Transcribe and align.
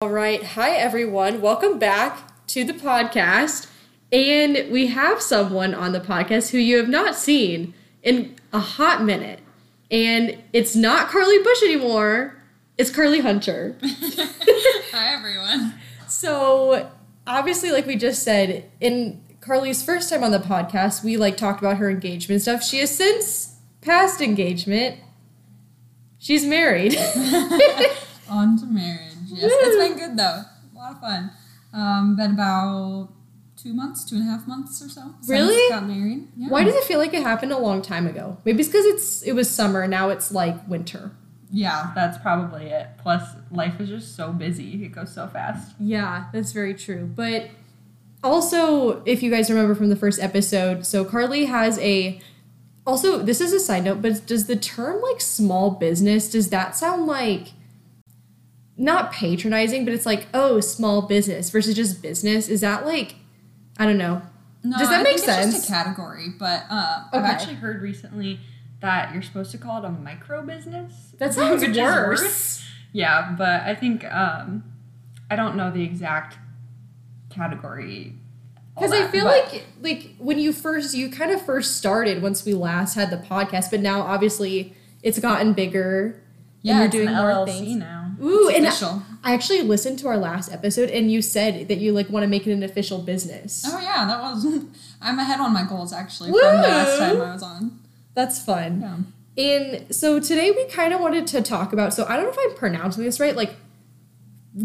All 0.00 0.10
right. 0.10 0.40
Hi, 0.44 0.76
everyone. 0.76 1.40
Welcome 1.40 1.80
back 1.80 2.46
to 2.46 2.62
the 2.62 2.72
podcast. 2.72 3.66
And 4.12 4.70
we 4.70 4.86
have 4.86 5.20
someone 5.20 5.74
on 5.74 5.90
the 5.90 5.98
podcast 5.98 6.50
who 6.50 6.58
you 6.58 6.76
have 6.76 6.88
not 6.88 7.16
seen 7.16 7.74
in 8.04 8.36
a 8.52 8.60
hot 8.60 9.02
minute. 9.02 9.40
And 9.90 10.40
it's 10.52 10.76
not 10.76 11.08
Karlie 11.08 11.42
Bush 11.42 11.64
anymore, 11.64 12.40
it's 12.76 12.92
Karlie 12.92 13.22
Hunter. 13.22 13.76
Hi, 13.82 15.14
everyone. 15.14 15.74
So, 16.06 16.92
obviously, 17.26 17.72
like 17.72 17.88
we 17.88 17.96
just 17.96 18.22
said, 18.22 18.70
in 18.80 19.20
Karlie's 19.40 19.82
first 19.82 20.10
time 20.10 20.22
on 20.22 20.30
the 20.30 20.38
podcast, 20.38 21.02
we 21.02 21.16
like 21.16 21.36
talked 21.36 21.58
about 21.58 21.78
her 21.78 21.90
engagement 21.90 22.42
stuff. 22.42 22.62
She 22.62 22.78
has 22.78 22.96
since 22.96 23.56
passed 23.80 24.20
engagement. 24.20 25.00
She's 26.20 26.44
married. 26.44 26.96
On 28.30 28.56
to 28.60 28.66
marriage. 28.66 29.07
Yes, 29.36 29.50
it's 29.52 29.76
been 29.76 29.98
good 29.98 30.16
though. 30.18 30.42
A 30.42 30.76
lot 30.76 30.92
of 30.92 31.00
fun. 31.00 31.30
Um, 31.72 32.16
been 32.16 32.32
about 32.32 33.10
two 33.56 33.74
months, 33.74 34.04
two 34.04 34.16
and 34.16 34.28
a 34.28 34.30
half 34.30 34.46
months 34.46 34.80
or 34.82 34.88
so. 34.88 35.14
since 35.20 35.28
Really? 35.28 35.68
Got 35.70 35.86
married. 35.86 36.28
Yeah. 36.36 36.48
Why 36.48 36.64
does 36.64 36.74
it 36.74 36.84
feel 36.84 36.98
like 36.98 37.12
it 37.12 37.22
happened 37.22 37.52
a 37.52 37.58
long 37.58 37.82
time 37.82 38.06
ago? 38.06 38.38
Maybe 38.44 38.60
it's 38.60 38.68
because 38.68 38.86
it's 38.86 39.22
it 39.22 39.32
was 39.32 39.50
summer. 39.50 39.86
Now 39.86 40.10
it's 40.10 40.32
like 40.32 40.66
winter. 40.68 41.12
Yeah, 41.50 41.92
that's 41.94 42.18
probably 42.18 42.66
it. 42.66 42.88
Plus, 42.98 43.22
life 43.50 43.80
is 43.80 43.88
just 43.88 44.14
so 44.14 44.32
busy. 44.32 44.84
It 44.84 44.92
goes 44.92 45.14
so 45.14 45.26
fast. 45.28 45.74
Yeah, 45.80 46.26
that's 46.32 46.52
very 46.52 46.74
true. 46.74 47.06
But 47.06 47.48
also, 48.22 49.02
if 49.04 49.22
you 49.22 49.30
guys 49.30 49.48
remember 49.48 49.74
from 49.74 49.88
the 49.88 49.96
first 49.96 50.20
episode, 50.20 50.86
so 50.86 51.04
Karlie 51.04 51.46
has 51.46 51.78
a. 51.78 52.20
Also, 52.86 53.18
this 53.18 53.40
is 53.42 53.52
a 53.52 53.60
side 53.60 53.84
note, 53.84 54.00
but 54.00 54.26
does 54.26 54.46
the 54.46 54.56
term 54.56 55.02
like 55.02 55.20
small 55.20 55.70
business, 55.72 56.30
does 56.30 56.48
that 56.48 56.74
sound 56.74 57.06
like 57.06 57.48
not 58.78 59.12
patronizing, 59.12 59.84
but 59.84 59.92
it's 59.92 60.06
like, 60.06 60.26
oh, 60.32 60.60
small 60.60 61.02
business 61.02 61.50
versus 61.50 61.74
just 61.74 62.00
business? 62.00 62.48
Is 62.48 62.60
that 62.62 62.86
like, 62.86 63.16
I 63.78 63.84
don't 63.84 63.98
know. 63.98 64.22
No, 64.64 64.78
Does 64.78 64.88
that 64.88 65.00
I 65.00 65.02
make 65.02 65.18
think 65.18 65.28
It's 65.28 65.52
just 65.56 65.68
a 65.68 65.72
category, 65.72 66.28
but 66.38 66.64
uh, 66.70 67.04
I've 67.12 67.24
actually 67.24 67.54
heard 67.56 67.82
recently 67.82 68.40
that 68.80 69.12
you're 69.12 69.22
supposed 69.22 69.50
to 69.52 69.58
call 69.58 69.82
it 69.82 69.86
a 69.86 69.90
micro 69.90 70.42
business. 70.42 70.92
That 71.18 71.34
sounds 71.34 71.62
is 71.62 71.76
worse. 71.76 72.64
Yeah, 72.92 73.34
but 73.36 73.62
I 73.62 73.74
think 73.74 74.04
um, 74.12 74.64
I 75.30 75.36
don't 75.36 75.56
know 75.56 75.70
the 75.70 75.82
exact 75.84 76.38
category. 77.30 78.14
Because 78.74 78.92
I 78.92 79.08
feel 79.08 79.24
but- 79.24 79.52
like 79.52 79.64
like 79.80 80.14
when 80.18 80.38
you 80.38 80.52
first 80.52 80.94
you 80.96 81.10
kind 81.10 81.30
of 81.32 81.42
first 81.42 81.76
started 81.76 82.22
once 82.22 82.44
we 82.44 82.54
last 82.54 82.94
had 82.94 83.10
the 83.10 83.16
podcast, 83.16 83.70
but 83.70 83.80
now 83.80 84.02
obviously 84.02 84.74
it's 85.02 85.18
gotten 85.18 85.52
bigger. 85.52 86.20
yeah, 86.62 86.76
you're 86.76 86.84
it's 86.86 86.92
doing 86.92 87.06
more 87.12 87.30
LLC 87.30 87.46
things. 87.46 87.76
now. 87.76 87.97
Ooh, 88.22 88.48
and 88.48 88.66
official. 88.66 89.02
I 89.22 89.34
actually 89.34 89.62
listened 89.62 89.98
to 90.00 90.08
our 90.08 90.16
last 90.16 90.52
episode, 90.52 90.90
and 90.90 91.10
you 91.10 91.22
said 91.22 91.68
that 91.68 91.78
you 91.78 91.92
like 91.92 92.08
want 92.10 92.24
to 92.24 92.28
make 92.28 92.46
it 92.46 92.52
an 92.52 92.62
official 92.62 92.98
business. 92.98 93.64
Oh 93.66 93.80
yeah, 93.80 94.06
that 94.06 94.20
was. 94.20 94.44
I'm 95.00 95.18
ahead 95.18 95.40
on 95.40 95.52
my 95.52 95.64
goals 95.64 95.92
actually 95.92 96.30
from 96.30 96.38
the 96.40 96.62
last 96.62 96.98
time 96.98 97.20
I 97.20 97.32
was 97.32 97.42
on. 97.42 97.78
That's 98.14 98.42
fun. 98.42 98.80
Yeah. 98.80 98.96
And 99.38 99.94
so 99.94 100.18
today 100.18 100.50
we 100.50 100.64
kind 100.66 100.92
of 100.92 101.00
wanted 101.00 101.26
to 101.28 101.42
talk 101.42 101.72
about. 101.72 101.94
So 101.94 102.04
I 102.08 102.16
don't 102.16 102.24
know 102.24 102.30
if 102.32 102.38
I'm 102.50 102.56
pronouncing 102.56 103.04
this 103.04 103.20
right, 103.20 103.36
like 103.36 103.54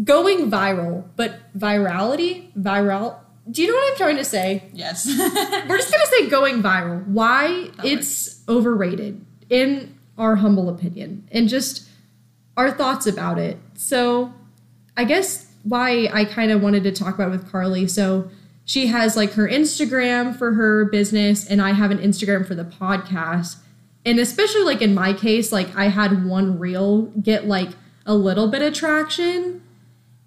going 0.02 0.50
viral, 0.50 1.04
but 1.14 1.40
virality, 1.56 2.52
viral. 2.54 3.16
Do 3.50 3.62
you 3.62 3.68
know 3.68 3.74
what 3.74 3.92
I'm 3.92 3.96
trying 3.96 4.16
to 4.16 4.24
say? 4.24 4.64
Yes. 4.72 5.06
We're 5.68 5.76
just 5.76 5.92
gonna 5.92 6.06
say 6.06 6.28
going 6.28 6.62
viral. 6.62 7.06
Why 7.06 7.70
That 7.76 7.84
it's 7.84 8.42
overrated, 8.48 9.24
in 9.50 9.96
our 10.18 10.36
humble 10.36 10.68
opinion, 10.68 11.28
and 11.30 11.48
just 11.48 11.88
our 12.56 12.70
thoughts 12.70 13.06
about 13.06 13.38
it. 13.38 13.58
So, 13.74 14.32
I 14.96 15.04
guess 15.04 15.50
why 15.64 16.08
I 16.12 16.24
kind 16.24 16.50
of 16.50 16.62
wanted 16.62 16.84
to 16.84 16.92
talk 16.92 17.14
about 17.14 17.28
it 17.28 17.32
with 17.32 17.50
Karlie. 17.50 17.88
So, 17.90 18.30
she 18.64 18.86
has 18.86 19.16
like 19.16 19.32
her 19.32 19.46
Instagram 19.46 20.36
for 20.36 20.54
her 20.54 20.86
business, 20.86 21.46
and 21.46 21.60
I 21.60 21.72
have 21.72 21.90
an 21.90 21.98
Instagram 21.98 22.46
for 22.46 22.54
the 22.54 22.64
podcast. 22.64 23.56
And 24.06 24.18
especially 24.18 24.62
like 24.62 24.82
in 24.82 24.94
my 24.94 25.12
case, 25.12 25.52
like 25.52 25.74
I 25.76 25.88
had 25.88 26.26
one 26.26 26.58
reel 26.58 27.02
get 27.02 27.46
like 27.46 27.70
a 28.06 28.14
little 28.14 28.48
bit 28.48 28.62
of 28.62 28.74
traction, 28.74 29.62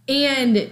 and 0.07 0.71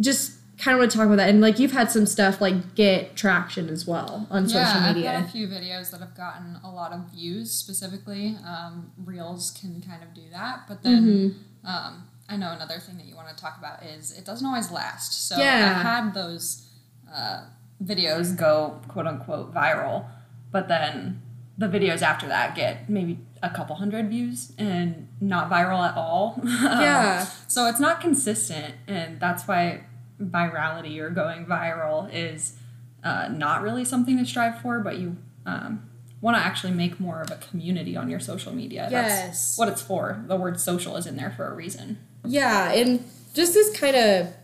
just 0.00 0.33
kind 0.58 0.74
of 0.74 0.78
want 0.80 0.90
to 0.90 0.96
talk 0.96 1.06
about 1.06 1.16
that. 1.16 1.28
And 1.30 1.40
like 1.40 1.58
you've 1.58 1.72
had 1.72 1.90
some 1.90 2.06
stuff 2.06 2.40
like 2.40 2.74
get 2.74 3.16
traction 3.16 3.68
as 3.68 3.86
well 3.86 4.26
on 4.30 4.48
yeah, 4.48 4.66
social 4.66 4.80
media. 4.94 5.10
I've 5.10 5.16
had 5.20 5.24
a 5.28 5.32
few 5.32 5.48
videos 5.48 5.90
that 5.90 6.00
have 6.00 6.14
gotten 6.16 6.58
a 6.64 6.70
lot 6.70 6.92
of 6.92 7.10
views 7.12 7.50
specifically. 7.50 8.36
Um, 8.46 8.92
Reels 9.04 9.50
can 9.60 9.82
kind 9.82 10.02
of 10.02 10.14
do 10.14 10.22
that, 10.32 10.62
but 10.68 10.82
then 10.82 11.02
Mm-hmm. 11.04 11.66
um, 11.66 12.08
I 12.28 12.36
know 12.36 12.52
another 12.52 12.78
thing 12.78 12.96
that 12.96 13.06
you 13.06 13.14
want 13.16 13.28
to 13.28 13.36
talk 13.36 13.58
about 13.58 13.82
is 13.82 14.16
it 14.16 14.24
doesn't 14.24 14.46
always 14.46 14.70
last. 14.70 15.28
So 15.28 15.36
Yeah. 15.38 15.74
I've 15.76 15.82
had 15.82 16.14
those. 16.14 16.66
uh, 17.12 17.44
videos 17.82 18.34
go 18.36 18.80
quote 18.88 19.06
unquote 19.06 19.52
viral, 19.52 20.06
but 20.50 20.68
then 20.68 21.20
the 21.58 21.66
videos 21.66 22.00
after 22.02 22.26
that 22.28 22.54
get 22.54 22.88
maybe 22.88 23.18
a 23.42 23.50
couple 23.50 23.76
hundred 23.76 24.08
views 24.08 24.52
and 24.56 25.06
not 25.20 25.50
viral 25.50 25.86
at 25.86 25.96
all. 25.96 26.38
Um, 26.42 26.48
Yeah. 26.62 27.26
so 27.46 27.66
it's 27.66 27.80
not 27.80 28.00
consistent, 28.00 28.74
and 28.86 29.20
that's 29.20 29.46
why 29.46 29.84
virality 30.20 30.98
or 30.98 31.10
going 31.10 31.46
viral 31.46 32.08
is 32.12 32.56
uh, 33.02 33.28
not 33.28 33.62
really 33.62 33.84
something 33.84 34.16
to 34.18 34.24
strive 34.24 34.60
for, 34.60 34.80
but 34.80 34.98
you 34.98 35.16
um, 35.46 35.88
want 36.20 36.36
to 36.36 36.42
actually 36.42 36.72
make 36.72 36.98
more 36.98 37.20
of 37.20 37.30
a 37.30 37.36
community 37.36 37.96
on 37.96 38.08
your 38.08 38.20
social 38.20 38.52
media. 38.52 38.88
Yes. 38.90 39.26
That's 39.26 39.58
what 39.58 39.68
it's 39.68 39.82
for. 39.82 40.24
The 40.26 40.36
word 40.36 40.58
social 40.58 40.96
is 40.96 41.06
in 41.06 41.16
there 41.16 41.30
for 41.30 41.46
a 41.46 41.54
reason. 41.54 41.98
Yeah, 42.24 42.72
and 42.72 43.04
just 43.34 43.52
this 43.52 43.76
kind 43.78 43.96
of 43.96 44.34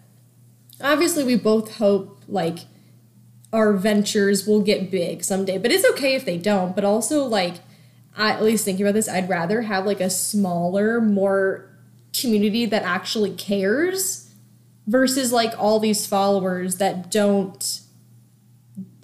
obviously 0.83 1.25
we 1.25 1.37
both 1.37 1.77
hope 1.77 2.23
like 2.29 2.61
our 3.53 3.73
ventures 3.73 4.47
will 4.47 4.61
get 4.61 4.91
big 4.91 5.25
someday, 5.25 5.59
but 5.59 5.73
it's 5.73 5.89
okay 5.93 6.15
if 6.15 6.25
they 6.25 6.37
don't. 6.37 6.75
But 6.75 6.85
also 6.85 7.25
like 7.25 7.57
I, 8.17 8.33
at 8.33 8.43
least 8.43 8.65
thinking 8.65 8.85
about 8.85 8.95
this, 8.95 9.09
I'd 9.09 9.29
rather 9.29 9.63
have 9.63 9.87
like 9.87 10.01
a 10.01 10.11
smaller, 10.11 11.01
more 11.01 11.71
community 12.19 12.67
that 12.67 12.83
actually 12.83 13.33
cares 13.35 14.20
versus 14.91 15.33
like 15.33 15.55
all 15.57 15.79
these 15.79 16.07
followers 16.07 16.77
that 16.77 17.11
don't 17.11 17.81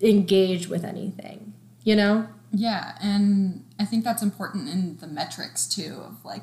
engage 0.02 0.66
with 0.66 0.84
anything. 0.84 1.54
You 1.84 1.94
know? 1.94 2.28
Yeah, 2.52 2.96
and 3.00 3.64
I 3.78 3.84
think 3.84 4.02
that's 4.02 4.22
important 4.22 4.68
in 4.68 4.96
the 4.98 5.06
metrics 5.06 5.66
too 5.66 6.02
of 6.04 6.24
like 6.24 6.42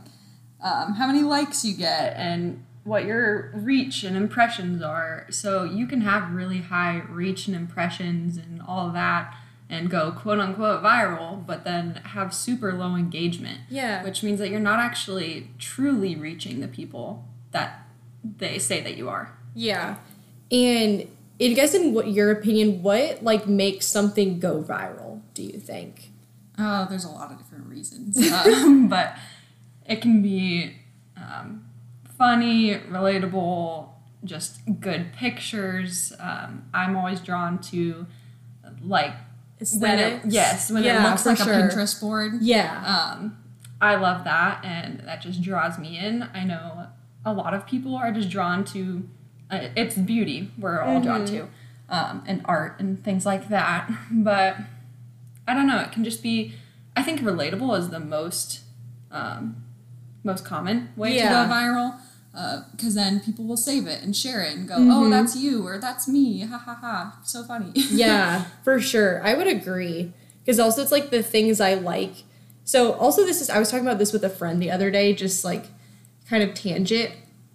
um, 0.64 0.94
how 0.94 1.08
many 1.08 1.22
likes 1.22 1.66
you 1.66 1.76
get. 1.76 2.14
and 2.16 2.64
what 2.84 3.06
your 3.06 3.52
reach 3.54 4.04
and 4.04 4.18
impressions 4.18 4.82
are. 4.82 5.26
So 5.30 5.64
you 5.64 5.88
can 5.88 6.02
have 6.02 6.34
really 6.34 6.60
high 6.60 7.04
reach 7.10 7.48
and 7.48 7.56
impressions 7.56 8.38
and 8.38 8.62
all 8.62 8.90
that 8.92 9.34
and 9.70 9.90
go 9.90 10.12
quote 10.12 10.40
unquote 10.40 10.84
viral, 10.84 11.46
but 11.46 11.64
then 11.64 12.02
have 12.04 12.34
super 12.34 12.74
low 12.74 12.96
engagement. 12.96 13.62
Yeah. 13.70 14.04
Which 14.04 14.22
means 14.22 14.40
that 14.40 14.50
you're 14.50 14.60
not 14.60 14.80
actually 14.80 15.52
truly 15.60 16.16
reaching 16.16 16.60
the 16.60 16.68
people 16.68 17.26
that 17.52 17.83
they 18.24 18.60
say 18.60 18.82
that 18.82 18.98
you 18.98 19.10
are. 19.10 19.38
Yeah. 19.56 19.98
And 20.52 21.08
I 21.42 21.48
guess 21.54 21.74
in 21.74 21.94
what 21.94 22.10
your 22.10 22.32
opinion, 22.32 22.84
what 22.84 23.24
like 23.24 23.48
makes 23.48 23.86
something 23.88 24.40
go 24.40 24.64
viral, 24.64 25.22
do 25.34 25.44
you 25.44 25.60
think? 25.60 26.12
Oh, 26.58 26.86
there's 26.90 27.06
a 27.06 27.10
lot 27.10 27.32
of 27.32 27.38
different 27.38 27.68
reasons. 27.68 28.18
Um, 28.34 28.88
but 28.88 29.16
it 29.88 30.02
can 30.02 30.22
be 30.22 30.76
um, 31.18 31.66
funny, 32.18 32.76
relatable, 32.76 33.90
just 34.24 34.60
good 34.80 35.12
pictures. 35.14 36.14
Um, 36.20 36.66
I'm 36.74 36.96
always 36.96 37.20
drawn 37.20 37.60
to 37.72 38.06
like 38.82 39.14
when 39.78 40.00
it, 40.00 40.22
yes, 40.28 40.72
when 40.72 40.84
Yeah, 40.84 41.06
it 41.06 41.10
Looks 41.10 41.26
like 41.26 41.38
sure. 41.38 41.54
a 41.54 41.56
Pinterest 41.58 42.00
board. 42.00 42.34
Yeah. 42.42 42.84
um, 43.16 43.38
I 43.82 43.96
love 43.96 44.24
that, 44.24 44.64
and 44.64 45.02
that 45.02 45.22
just 45.22 45.42
draws 45.42 45.78
me 45.78 45.98
in. 45.98 46.24
I 46.34 46.46
know 46.46 46.83
a 47.26 47.34
lot 47.34 47.54
of 47.54 47.66
people 47.66 47.96
are 47.96 48.12
just 48.12 48.30
drawn 48.30 48.66
to 48.66 49.08
uh, 49.50 49.70
it's 49.76 49.96
beauty. 49.96 50.52
We're 50.58 50.82
all 50.82 51.00
drawn 51.02 51.26
to, 51.28 51.48
um, 51.90 52.24
and 52.26 52.42
art 52.46 52.80
and 52.80 53.04
things 53.04 53.26
like 53.26 53.50
that. 53.50 53.90
But 54.12 54.58
I 55.48 55.54
don't 55.54 55.68
know. 55.68 55.80
It 55.80 55.92
can 55.92 56.04
just 56.04 56.24
be. 56.24 56.54
I 56.96 57.04
think 57.04 57.22
relatable 57.22 57.78
is 57.78 57.90
the 57.90 58.00
most 58.00 58.62
um, 59.12 59.64
most 60.24 60.46
common 60.46 60.90
way 60.96 61.18
to 61.18 61.24
go 61.24 61.48
viral 61.50 62.00
because 62.72 62.96
then 62.96 63.20
people 63.20 63.46
will 63.46 63.58
save 63.58 63.86
it 63.86 64.02
and 64.04 64.16
share 64.16 64.42
it 64.42 64.56
and 64.56 64.68
go, 64.68 64.76
Mm-hmm. 64.76 64.92
"Oh, 64.92 65.10
that's 65.10 65.36
you" 65.36 65.66
or 65.68 65.78
"That's 65.78 66.08
me." 66.08 66.42
Ha 66.42 66.58
ha 66.58 66.76
ha! 66.76 67.20
So 67.24 67.44
funny. 67.44 67.72
yeah, 67.76 68.46
for 68.64 68.80
sure. 68.80 69.22
I 69.26 69.34
would 69.36 69.48
agree. 69.48 70.14
Because 70.40 70.60
also 70.60 70.82
it's 70.82 70.92
like 70.92 71.10
the 71.10 71.24
things 71.24 71.62
I 71.62 71.76
like. 71.76 72.24
So 72.66 72.94
also 72.94 73.24
this 73.26 73.42
is 73.42 73.50
I 73.50 73.60
was 73.60 73.70
talking 73.70 73.86
about 73.86 74.00
this 74.00 74.12
with 74.12 74.24
a 74.24 74.30
friend 74.30 74.62
the 74.62 74.72
other 74.72 74.90
day, 74.92 75.14
just 75.14 75.46
like 75.46 75.68
kind 76.30 76.44
of 76.44 76.54
tangent. 76.54 77.12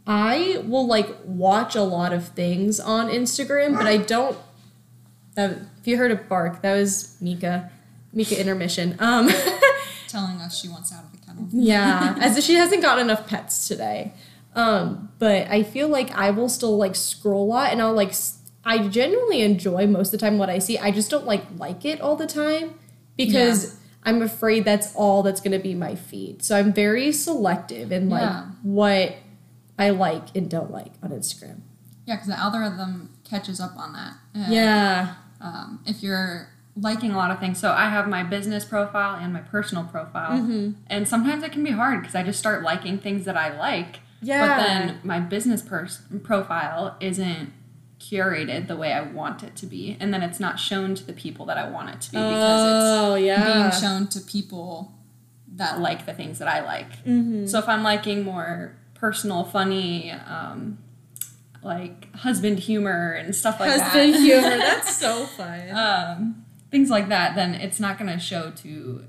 I 0.07 0.63
will 0.67 0.87
like 0.87 1.09
watch 1.25 1.75
a 1.77 1.83
lot 1.83 2.13
of 2.13 2.29
things 2.29 2.81
on 2.81 3.09
Instagram, 3.09 3.77
but 3.77 3.87
I 3.87 3.99
don't 3.99 4.37
that 5.35 5.59
if 5.81 5.87
you 5.87 5.97
heard 5.97 6.11
a 6.11 6.17
bark, 6.17 6.63
that 6.63 6.75
was 6.75 7.17
Mika. 7.21 7.71
Mika 8.13 8.39
intermission. 8.39 8.97
Um 8.99 9.29
Telling 10.09 10.41
us 10.41 10.59
she 10.59 10.69
wants 10.69 10.93
out 10.93 11.05
of 11.05 11.13
the 11.13 11.19
kennel. 11.19 11.47
Yeah, 11.53 12.17
as 12.21 12.39
if 12.39 12.45
she 12.45 12.55
hasn't 12.55 12.83
gotten 12.83 13.05
enough 13.05 13.27
pets 13.29 13.69
today. 13.69 14.15
Um, 14.55 15.13
but 15.19 15.47
I 15.49 15.63
feel 15.63 15.89
like 15.89 16.11
I 16.13 16.31
will 16.31 16.49
still 16.49 16.77
like 16.77 16.97
scroll 16.97 17.45
a 17.45 17.47
lot 17.47 17.71
and 17.71 17.83
I'll 17.83 17.93
like 17.93 18.15
I 18.65 18.89
genuinely 18.89 19.43
enjoy 19.43 19.87
most 19.87 20.09
of 20.09 20.13
the 20.13 20.19
time 20.19 20.39
what 20.39 20.51
I 20.51 20.59
see. 20.59 20.79
I 20.79 20.91
just 20.91 21.11
don't 21.11 21.27
like 21.27 21.45
like 21.59 21.85
it 21.85 22.01
all 22.01 22.17
the 22.17 22.27
time 22.27 22.75
because 23.17 23.79
I'm 24.05 24.23
afraid 24.23 24.65
that's 24.65 24.95
all 24.95 25.23
that's 25.23 25.41
going 25.41 25.53
to 25.53 25.59
be 25.59 25.75
my 25.75 25.95
feed. 25.95 26.43
So 26.43 26.57
I'm 26.57 26.73
very 26.73 27.13
selective 27.13 27.93
in 27.93 28.09
like 28.09 28.23
Yeah. 28.23 28.45
what 28.63 29.17
I 29.79 29.91
like 29.91 30.35
and 30.37 30.49
don't 30.49 30.71
like 30.71 30.93
on 31.03 31.11
Instagram. 31.11 31.61
Yeah, 32.07 32.15
because 32.15 32.29
the 32.29 32.39
algorithm 32.39 33.11
catches 33.29 33.61
up 33.61 33.77
on 33.77 33.93
that. 33.93 34.15
And, 34.35 34.53
Yeah. 34.53 35.15
Um, 35.41 35.81
if 35.87 36.03
you're 36.03 36.49
liking 36.81 37.11
a 37.11 37.17
lot 37.17 37.31
of 37.31 37.39
things. 37.41 37.59
So 37.59 37.73
I 37.73 37.89
have 37.89 38.09
my 38.09 38.23
business 38.23 38.65
profile 38.65 39.17
and 39.21 39.33
my 39.33 39.41
personal 39.41 39.85
profile. 39.85 40.39
Mm-hmm. 40.39 40.71
And 40.87 41.09
sometimes 41.09 41.43
it 41.43 41.53
can 41.53 41.65
be 41.65 41.73
hard 41.73 42.01
because 42.01 42.15
I 42.15 42.23
just 42.23 42.39
start 42.39 42.63
liking 42.63 42.99
things 42.99 43.25
that 43.25 43.37
I 43.37 43.57
like. 43.59 44.01
Yeah. 44.23 44.47
But 44.47 44.57
then 44.67 44.99
my 45.05 45.21
business 45.21 45.61
pers- 45.63 46.03
profile 46.23 46.97
isn't 47.01 47.53
curated 48.01 48.69
the 48.69 48.77
way 48.77 48.93
I 48.93 49.03
want 49.03 49.43
it 49.43 49.57
to 49.57 49.67
be. 49.67 49.97
And 50.01 50.13
then 50.15 50.23
it's 50.23 50.39
not 50.41 50.59
shown 50.59 50.95
to 50.95 51.05
the 51.05 51.13
people 51.13 51.47
that 51.47 51.59
I 51.59 51.69
want 51.69 51.91
it 51.91 52.01
to 52.03 52.11
be 52.13 52.17
because 52.19 52.99
Oh, 53.01 53.15
it's 53.15 53.25
yeah. 53.27 53.45
being 53.69 53.81
shown 53.81 54.07
to 54.09 54.21
people 54.21 54.93
that 55.57 55.81
like 55.81 56.07
the 56.07 56.15
things 56.15 56.39
that 56.39 56.49
I 56.49 56.65
like. 56.65 56.91
Mm-hmm. 57.05 57.47
So 57.47 57.59
if 57.59 57.69
I'm 57.69 57.83
liking 57.83 58.23
more 58.25 58.77
personal, 58.95 59.45
funny, 59.45 60.11
um, 60.13 60.79
like 61.63 62.15
husband 62.15 62.61
humor 62.61 63.13
and 63.13 63.35
stuff 63.35 63.59
like 63.59 63.71
Husband 63.71 64.15
that. 64.15 64.21
humor. 64.21 64.43
That's 64.59 64.97
so 64.97 65.27
fun. 65.27 65.71
um, 65.71 66.45
things 66.71 66.91
like 66.91 67.09
that, 67.09 67.35
then 67.35 67.55
it's 67.55 67.81
not 67.81 67.99
going 67.99 68.11
to 68.13 68.19
show 68.21 68.53
to 68.53 69.05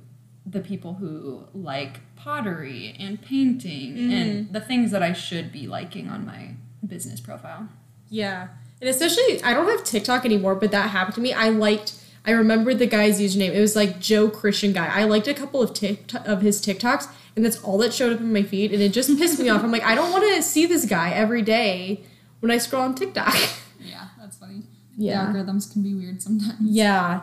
the 0.45 0.59
people 0.61 0.95
who 0.95 1.43
like 1.53 1.99
pottery 2.15 2.95
and 2.99 3.21
painting 3.21 3.93
Mm-hmm. 3.95 4.11
and 4.11 4.53
the 4.53 4.59
things 4.61 4.89
that 4.91 5.03
I 5.03 5.13
should 5.13 5.51
be 5.51 5.67
liking 5.67 6.09
on 6.09 6.25
my 6.25 6.55
business 6.85 7.19
profile. 7.21 7.69
Yeah. 8.09 8.47
And 8.81 8.89
especially, 8.89 9.43
I 9.43 9.53
don't 9.53 9.67
have 9.67 9.83
TikTok 9.83 10.25
anymore, 10.25 10.55
but 10.55 10.71
that 10.71 10.89
happened 10.91 11.15
to 11.15 11.21
me. 11.21 11.33
I 11.33 11.49
liked, 11.49 11.93
I 12.25 12.31
remember 12.31 12.73
the 12.73 12.87
guy's 12.87 13.19
username. 13.19 13.53
It 13.53 13.59
was 13.59 13.75
like 13.75 13.99
Joe 13.99 14.29
Christian 14.29 14.71
Guy. 14.71 14.87
I 14.87 15.03
liked 15.03 15.27
a 15.27 15.33
couple 15.33 15.61
of 15.61 15.73
TikTok, 15.73 16.25
of 16.25 16.41
his 16.41 16.61
TikToks, 16.61 17.09
and 17.35 17.43
that's 17.43 17.61
all 17.61 17.77
that 17.79 17.93
showed 17.93 18.13
up 18.13 18.19
in 18.19 18.31
my 18.31 18.43
feed, 18.43 18.71
and 18.71 18.81
it 18.81 18.93
just 18.93 19.17
pissed 19.17 19.39
me 19.39 19.49
off. 19.49 19.63
I'm 19.63 19.71
like, 19.71 19.83
I 19.83 19.95
don't 19.95 20.11
want 20.11 20.33
to 20.35 20.41
see 20.41 20.65
this 20.65 20.85
guy 20.85 21.11
every 21.11 21.41
day 21.41 22.03
when 22.39 22.51
I 22.51 22.57
scroll 22.57 22.83
on 22.83 22.95
TikTok. 22.95 23.35
yeah, 23.79 24.07
that's 24.19 24.37
funny. 24.37 24.63
Yeah. 24.97 25.31
The 25.31 25.39
algorithms 25.39 25.71
can 25.71 25.83
be 25.83 25.93
weird 25.93 26.21
sometimes. 26.21 26.59
Yeah. 26.61 27.21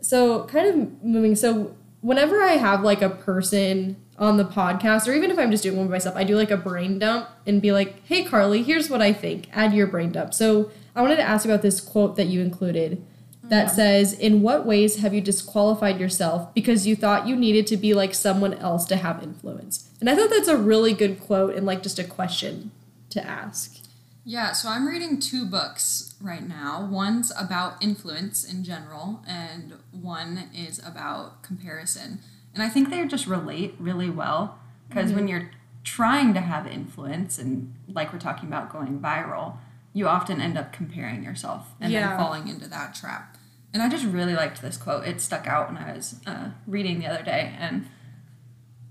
So 0.00 0.44
kind 0.44 0.68
of 0.68 1.02
moving. 1.02 1.34
So 1.34 1.74
whenever 2.00 2.42
I 2.42 2.52
have 2.52 2.82
like 2.82 3.02
a 3.02 3.10
person 3.10 3.96
on 4.18 4.36
the 4.36 4.44
podcast, 4.44 5.08
or 5.08 5.12
even 5.12 5.30
if 5.30 5.38
I'm 5.38 5.50
just 5.50 5.62
doing 5.62 5.76
one 5.76 5.86
by 5.86 5.92
myself, 5.92 6.16
I 6.16 6.24
do 6.24 6.36
like 6.36 6.50
a 6.50 6.56
brain 6.56 6.98
dump 6.98 7.28
and 7.46 7.60
be 7.60 7.72
like, 7.72 8.04
"Hey, 8.06 8.24
Karlie, 8.24 8.64
here's 8.64 8.88
what 8.88 9.02
I 9.02 9.12
think. 9.12 9.48
Add 9.52 9.74
your 9.74 9.86
brain 9.86 10.12
dump." 10.12 10.34
So 10.34 10.70
I 10.96 11.02
wanted 11.02 11.16
to 11.16 11.22
ask 11.22 11.44
you 11.44 11.52
about 11.52 11.62
this 11.62 11.80
quote 11.80 12.16
that 12.16 12.26
you 12.26 12.40
included. 12.40 13.04
That 13.44 13.70
says, 13.70 14.12
"In 14.12 14.42
what 14.42 14.66
ways 14.66 14.96
have 14.96 15.14
you 15.14 15.20
disqualified 15.20 16.00
yourself 16.00 16.52
because 16.52 16.84
you 16.84 16.96
thought 16.96 17.28
you 17.28 17.36
needed 17.36 17.68
to 17.68 17.76
be 17.76 17.94
like 17.94 18.12
someone 18.12 18.54
else 18.54 18.84
to 18.86 18.96
have 18.96 19.22
influence?" 19.22 19.88
And 20.00 20.10
I 20.10 20.16
thought 20.16 20.30
that's 20.30 20.48
a 20.48 20.56
really 20.56 20.92
good 20.92 21.20
quote 21.20 21.54
and 21.54 21.64
like 21.64 21.80
just 21.80 22.00
a 22.00 22.04
question 22.04 22.72
to 23.10 23.24
ask. 23.24 23.76
Yeah, 24.24 24.50
so 24.50 24.68
I'm 24.68 24.88
reading 24.88 25.20
two 25.20 25.46
books 25.46 26.16
right 26.20 26.46
now. 26.48 26.84
One's 26.90 27.30
about 27.38 27.80
influence 27.80 28.42
in 28.42 28.64
general, 28.64 29.22
and 29.28 29.74
one 29.92 30.50
is 30.52 30.80
about 30.84 31.44
comparison. 31.44 32.18
And 32.52 32.64
I 32.64 32.68
think 32.68 32.90
they 32.90 33.06
just 33.06 33.28
relate 33.28 33.76
really 33.78 34.10
well 34.10 34.58
because 34.88 35.10
Mm-hmm. 35.10 35.16
when 35.16 35.28
you're 35.28 35.50
trying 35.84 36.34
to 36.34 36.40
have 36.40 36.66
influence 36.66 37.38
and 37.38 37.72
like 37.88 38.12
we're 38.12 38.18
talking 38.18 38.48
about 38.48 38.72
going 38.72 38.98
viral, 38.98 39.58
you 39.96 40.06
often 40.06 40.40
end 40.42 40.56
up 40.58 40.72
comparing 40.72 41.22
yourself 41.24 41.62
and 41.80 41.90
Yeah. 41.90 42.08
then 42.08 42.18
falling 42.18 42.48
into 42.48 42.68
that 42.68 42.94
trap. 42.94 43.36
And 43.72 43.82
I 43.82 43.88
just 43.88 44.04
really 44.04 44.34
liked 44.34 44.60
this 44.60 44.76
quote. 44.76 45.06
It 45.06 45.20
stuck 45.20 45.46
out 45.46 45.68
when 45.72 45.78
I 45.82 45.92
was 45.94 46.20
uh, 46.26 46.48
reading 46.66 46.98
the 47.00 47.06
other 47.06 47.22
day. 47.22 47.54
And 47.58 47.86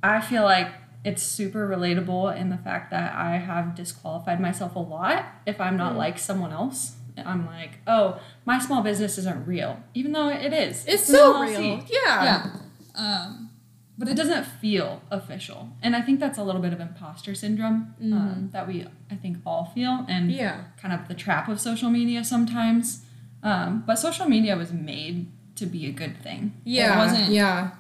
I 0.01 0.19
feel 0.21 0.43
like 0.43 0.69
it's 1.03 1.21
super 1.21 1.67
relatable 1.67 2.35
in 2.35 2.49
the 2.49 2.57
fact 2.57 2.89
that 2.91 3.13
I 3.15 3.37
have 3.37 3.75
disqualified 3.75 4.39
myself 4.39 4.75
a 4.75 4.79
lot 4.79 5.25
if 5.45 5.61
I'm 5.61 5.75
Mm. 5.75 5.77
not 5.85 5.95
like 5.95 6.17
someone 6.17 6.51
else. 6.51 6.95
I'm 7.23 7.45
like, 7.45 7.77
oh, 7.87 8.19
my 8.45 8.57
small 8.59 8.81
business 8.81 9.17
isn't 9.19 9.47
real, 9.47 9.79
even 9.93 10.11
though 10.11 10.27
it 10.29 10.51
is. 10.53 10.85
It's 10.87 11.07
an 11.09 11.15
so 11.15 11.41
real. 11.41 11.61
Yeah. 11.87 12.23
Yeah. 12.23 12.49
Um, 12.95 13.51
But 13.97 14.09
it 14.09 14.15
doesn't 14.17 14.45
feel 14.45 15.01
official. 15.09 15.69
And 15.81 15.95
I 15.95 16.01
think 16.01 16.19
that's 16.19 16.37
a 16.37 16.43
little 16.43 16.61
bit 16.61 16.73
of 16.73 16.81
imposter 16.81 17.33
syndrome 17.33 17.93
um, 18.01 18.49
that 18.51 18.67
we, 18.67 18.85
I 19.09 19.15
think, 19.15 19.37
all 19.45 19.65
feel. 19.73 20.05
And 20.09 20.29
Mm-hmm. 20.29 20.39
Yeah. 20.39 20.63
kind 20.81 20.93
of 20.93 21.07
the 21.07 21.13
trap 21.13 21.47
of 21.47 21.61
social 21.61 21.89
media 21.89 22.23
sometimes. 22.25 23.05
Um, 23.41 23.83
but 23.87 23.95
social 23.95 24.25
media 24.27 24.57
was 24.57 24.73
made 24.73 25.31
to 25.55 25.65
be 25.65 25.85
a 25.85 25.91
good 25.91 26.21
thing. 26.21 26.53
Yeah. 26.65 26.95
It 26.95 26.97
wasn't- 27.05 27.29
Yeah. 27.31 27.71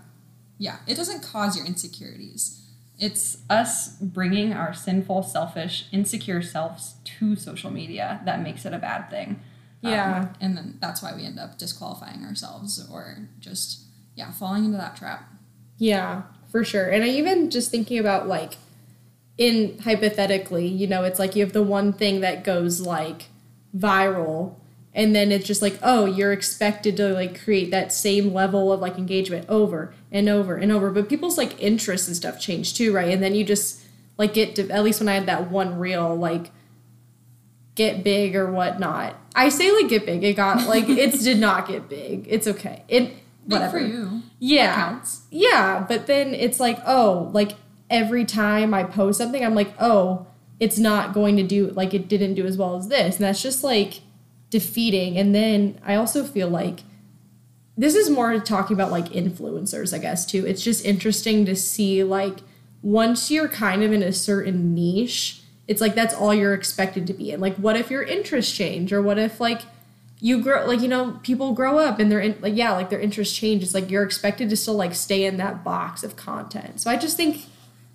yeah, 0.57 0.77
it 0.87 0.95
doesn't 0.95 1.21
cause 1.21 1.57
your 1.57 1.65
insecurities. 1.65 2.61
It's 2.97 3.39
us 3.49 3.89
bringing 3.99 4.53
our 4.53 4.73
sinful, 4.73 5.23
selfish, 5.23 5.87
insecure 5.91 6.41
selves 6.41 6.95
to 7.03 7.35
social 7.35 7.69
media 7.71 8.21
that 8.23 8.41
makes 8.41 8.63
it 8.65 8.73
a 8.73 8.77
bad 8.77 9.09
thing. 9.09 9.41
Um, 9.83 9.91
Yeah. 9.91 10.27
And 10.39 10.55
then 10.55 10.77
that's 10.79 11.01
why 11.03 11.13
we 11.13 11.25
end 11.25 11.39
up 11.39 11.57
disqualifying 11.57 12.23
ourselves 12.23 12.87
or 12.89 13.27
just, 13.41 13.81
yeah, 14.15 14.31
falling 14.31 14.63
into 14.63 14.77
that 14.77 14.95
trap. 14.95 15.29
Yeah, 15.77 16.23
for 16.51 16.63
sure. 16.63 16.89
And 16.89 17.03
I 17.03 17.07
even 17.09 17.49
just 17.49 17.71
thinking 17.71 17.99
about 17.99 18.27
like 18.27 18.53
in 19.37 19.77
hypothetically, 19.79 20.67
you 20.67 20.87
know, 20.87 21.03
it's 21.03 21.19
like 21.19 21.35
you 21.35 21.43
have 21.43 21.53
the 21.53 21.63
one 21.63 21.93
thing 21.93 22.21
that 22.21 22.43
goes 22.43 22.81
like 22.81 23.25
viral 23.77 24.55
and 24.95 25.13
then 25.13 25.29
it's 25.33 25.45
just 25.45 25.61
like, 25.61 25.77
oh, 25.83 26.05
you're 26.05 26.31
expected 26.31 26.95
to 26.97 27.09
like 27.09 27.43
create 27.43 27.69
that 27.71 27.91
same 27.91 28.33
level 28.33 28.71
of 28.71 28.79
like 28.79 28.97
engagement 28.97 29.45
over 29.49 29.93
and 30.09 30.29
over 30.29 30.55
and 30.55 30.71
over. 30.71 30.89
But 30.89 31.09
people's 31.09 31.37
like 31.37 31.61
interests 31.61 32.07
and 32.07 32.15
stuff 32.15 32.39
change 32.39 32.73
too, 32.75 32.93
right? 32.93 33.13
And 33.13 33.21
then 33.21 33.35
you 33.35 33.43
just 33.43 33.83
like 34.17 34.33
get 34.33 34.55
to 34.55 34.69
at 34.69 34.85
least 34.85 35.01
when 35.01 35.09
I 35.09 35.15
had 35.15 35.25
that 35.25 35.51
one 35.51 35.77
reel, 35.77 36.15
like 36.15 36.51
get 37.75 38.05
big 38.05 38.37
or 38.37 38.49
whatnot. 38.49 39.17
I 39.35 39.49
say 39.49 39.69
like 39.73 39.89
get 39.89 40.05
big. 40.05 40.23
It 40.23 40.37
got 40.37 40.65
like 40.65 40.87
it 40.87 41.19
did 41.21 41.39
not 41.39 41.67
get 41.67 41.89
big. 41.89 42.25
It's 42.29 42.47
okay. 42.47 42.83
It 42.87 43.07
Big 43.09 43.19
whatever. 43.47 43.79
for 43.79 43.85
you. 43.85 44.21
Yeah. 44.39 44.75
Counts. 44.75 45.21
Yeah, 45.31 45.85
but 45.87 46.07
then 46.07 46.33
it's 46.33 46.59
like, 46.59 46.79
oh, 46.85 47.29
like 47.33 47.53
every 47.89 48.25
time 48.25 48.73
I 48.73 48.83
post 48.83 49.17
something, 49.17 49.43
I'm 49.43 49.55
like, 49.55 49.73
oh, 49.79 50.27
it's 50.59 50.77
not 50.77 51.13
going 51.13 51.37
to 51.37 51.43
do 51.43 51.67
like 51.71 51.93
it 51.93 52.07
didn't 52.07 52.35
do 52.35 52.45
as 52.45 52.57
well 52.57 52.75
as 52.75 52.87
this. 52.87 53.17
And 53.17 53.25
that's 53.25 53.41
just 53.41 53.63
like 53.63 54.01
defeating. 54.49 55.17
And 55.17 55.33
then 55.35 55.79
I 55.85 55.95
also 55.95 56.23
feel 56.23 56.47
like 56.47 56.81
this 57.77 57.95
is 57.95 58.09
more 58.09 58.39
talking 58.39 58.75
about 58.75 58.91
like 58.91 59.07
influencers, 59.09 59.93
I 59.93 59.99
guess, 59.99 60.25
too. 60.25 60.45
It's 60.45 60.63
just 60.63 60.85
interesting 60.85 61.45
to 61.45 61.55
see 61.55 62.03
like 62.03 62.39
once 62.81 63.29
you're 63.31 63.49
kind 63.49 63.83
of 63.83 63.91
in 63.91 64.03
a 64.03 64.13
certain 64.13 64.73
niche, 64.73 65.41
it's 65.67 65.81
like 65.81 65.95
that's 65.95 66.13
all 66.13 66.33
you're 66.33 66.53
expected 66.53 67.07
to 67.07 67.13
be 67.13 67.31
in. 67.31 67.39
Like, 67.41 67.55
what 67.55 67.75
if 67.75 67.89
your 67.89 68.03
interests 68.03 68.55
change? 68.55 68.93
Or 68.93 69.01
what 69.01 69.17
if 69.17 69.41
like 69.41 69.61
you 70.27 70.41
grow 70.45 70.65
like 70.71 70.81
you 70.81 70.87
know 70.87 71.03
people 71.29 71.47
grow 71.53 71.77
up 71.87 71.99
and 71.99 72.07
they're 72.11 72.25
in, 72.27 72.33
like 72.41 72.55
yeah 72.55 72.71
like 72.79 72.89
their 72.89 72.99
interests 73.07 73.35
change 73.41 73.61
it's 73.63 73.73
like 73.73 73.89
you're 73.91 74.03
expected 74.11 74.49
to 74.49 74.55
still 74.63 74.73
like 74.83 74.93
stay 74.95 75.21
in 75.29 75.37
that 75.37 75.55
box 75.63 76.03
of 76.03 76.15
content 76.15 76.73
so 76.81 76.89
i 76.89 76.95
just 77.05 77.15
think 77.17 77.33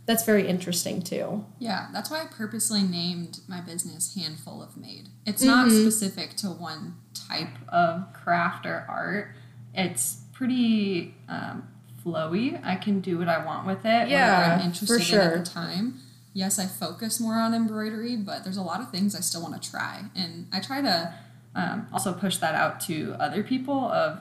that's 0.07 0.25
very 0.25 0.47
interesting 0.49 1.01
too 1.03 1.45
Yeah, 1.61 1.87
that's 1.93 2.11
why 2.11 2.23
I 2.23 2.27
purposely 2.27 2.83
named 2.83 3.41
my 3.47 3.61
business 3.61 4.03
Handful 4.17 4.61
of 4.61 4.77
Made. 4.77 5.07
It's 5.25 5.43
not 5.43 5.69
Mm-hmm. 5.69 5.83
specific 5.83 6.35
to 6.39 6.49
one 6.49 6.97
type. 7.29 7.55
of 7.69 8.13
craft 8.13 8.67
or 8.67 8.85
art, 8.89 9.25
it's 9.73 10.23
pretty 10.33 11.15
um, 11.29 11.69
flowy. 12.05 12.61
I 12.65 12.75
can 12.77 13.01
do 13.01 13.19
what 13.19 13.29
I 13.29 13.45
want 13.45 13.67
with 13.69 13.85
it. 13.85 14.09
Yeah. 14.09 14.55
I'm 14.55 14.61
for 14.61 14.67
interested 14.67 14.95
in 14.97 15.01
sure. 15.03 15.21
at 15.21 15.45
the 15.45 15.49
time. 15.51 16.01
Yes, 16.33 16.59
I 16.59 16.67
focus 16.67 17.21
more 17.21 17.35
on 17.35 17.55
embroidery, 17.55 18.17
but 18.17 18.43
there's 18.43 18.57
a 18.57 18.63
lot 18.63 18.81
of 18.81 18.91
things 18.91 19.15
I 19.15 19.21
still 19.21 19.43
want 19.43 19.61
to 19.63 19.71
try. 19.71 20.05
And 20.17 20.49
I 20.53 20.59
try 20.61 20.81
to 20.81 21.15
um, 21.55 21.87
also 21.93 22.13
push 22.13 22.37
that 22.39 22.55
out 22.55 22.81
to 22.83 23.15
other 23.19 23.43
people 23.43 23.75
of 23.91 24.21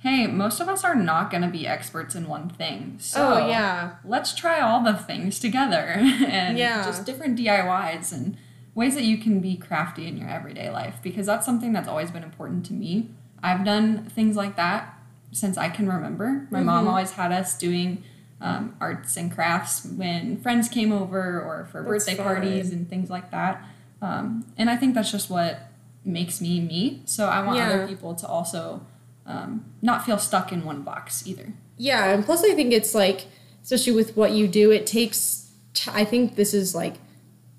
hey 0.00 0.26
most 0.26 0.60
of 0.60 0.68
us 0.68 0.84
are 0.84 0.94
not 0.94 1.30
going 1.30 1.42
to 1.42 1.48
be 1.48 1.66
experts 1.66 2.14
in 2.14 2.28
one 2.28 2.48
thing 2.48 2.96
so 3.00 3.34
Oh, 3.34 3.48
yeah. 3.48 3.96
let's 4.04 4.34
try 4.34 4.60
all 4.60 4.82
the 4.82 4.94
things 4.94 5.38
together 5.38 5.84
and 5.98 6.56
Yeah. 6.58 6.84
just 6.84 7.04
different 7.04 7.38
diys 7.38 8.12
and 8.12 8.36
ways 8.74 8.94
that 8.94 9.04
you 9.04 9.18
can 9.18 9.40
be 9.40 9.56
crafty 9.56 10.06
in 10.06 10.16
your 10.16 10.28
everyday 10.28 10.70
life 10.70 10.96
because 11.02 11.26
that's 11.26 11.44
something 11.44 11.72
that's 11.72 11.88
always 11.88 12.10
been 12.12 12.22
important 12.22 12.64
to 12.66 12.72
me 12.72 13.10
i've 13.42 13.64
done 13.64 14.04
things 14.10 14.36
like 14.36 14.54
that 14.56 14.94
since 15.32 15.56
i 15.58 15.68
can 15.68 15.88
remember 15.88 16.46
my 16.50 16.60
mom 16.62 16.80
Mm-hmm. 16.80 16.88
always 16.88 17.10
had 17.12 17.32
us 17.32 17.58
doing 17.58 18.02
um, 18.40 18.76
arts 18.80 19.16
and 19.16 19.32
crafts 19.34 19.84
when 19.84 20.36
friends 20.40 20.68
came 20.68 20.92
over 20.92 21.40
or 21.42 21.66
for 21.72 21.78
That's 21.82 22.04
birthday 22.04 22.14
fun. 22.14 22.24
parties 22.26 22.70
and 22.72 22.88
things 22.88 23.10
like 23.10 23.32
that 23.32 23.60
um, 24.00 24.44
and 24.56 24.70
i 24.70 24.76
think 24.76 24.94
that's 24.94 25.10
just 25.10 25.28
what 25.28 25.58
makes 26.04 26.40
me 26.40 26.60
me. 26.60 27.02
So 27.04 27.26
I 27.26 27.44
want 27.44 27.58
Yeah. 27.58 27.68
other 27.70 27.88
people 27.88 28.14
to 28.14 28.26
also 28.26 28.82
um, 29.26 29.64
not 29.82 30.06
feel 30.06 30.18
stuck 30.18 30.52
in 30.52 30.64
one 30.64 30.82
box 30.82 31.26
either. 31.26 31.52
Yeah, 31.76 32.12
and 32.12 32.24
plus 32.24 32.42
I 32.44 32.54
think 32.54 32.72
it's 32.72 32.94
like, 32.94 33.26
especially 33.62 33.92
with 33.92 34.16
what 34.16 34.32
you 34.32 34.48
do, 34.48 34.70
it 34.70 34.86
takes. 34.86 35.50
T- 35.74 35.90
I 35.94 36.04
think 36.04 36.34
this 36.36 36.54
is 36.54 36.74
like 36.74 36.94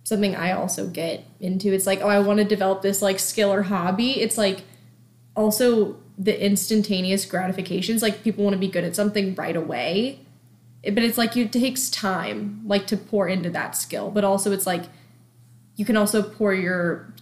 something 0.04 0.36
I 0.36 0.52
also 0.52 0.88
get 0.88 1.26
into. 1.40 1.72
It's 1.72 1.86
like, 1.86 2.02
oh, 2.02 2.08
I 2.08 2.20
want 2.20 2.40
to 2.40 2.44
develop 2.46 2.82
this 2.82 3.02
like 3.04 3.20
skill 3.20 3.54
or 3.54 3.62
hobby. 3.64 4.20
It's 4.20 4.38
like 4.38 4.64
also 5.36 5.98
the 6.18 6.44
instantaneous 6.44 7.26
gratifications. 7.26 8.02
Like 8.02 8.24
people 8.24 8.44
want 8.44 8.56
to 8.56 8.60
be 8.60 8.68
good 8.68 8.84
at 8.84 8.96
something 8.96 9.36
right 9.36 9.56
away. 9.56 10.20
But 10.84 11.04
it's 11.04 11.18
like 11.18 11.38
it 11.38 11.52
takes 11.52 11.90
time 11.90 12.62
like 12.66 12.88
to 12.88 12.98
pour 12.98 13.28
into 13.28 13.50
that 13.52 13.76
skill. 13.76 14.10
But 14.10 14.24
also 14.24 14.52
it's 14.52 14.66
like 14.66 14.86
you 15.76 15.86
can 15.86 15.96
also 15.96 16.24
pour 16.24 16.54
your 16.54 17.14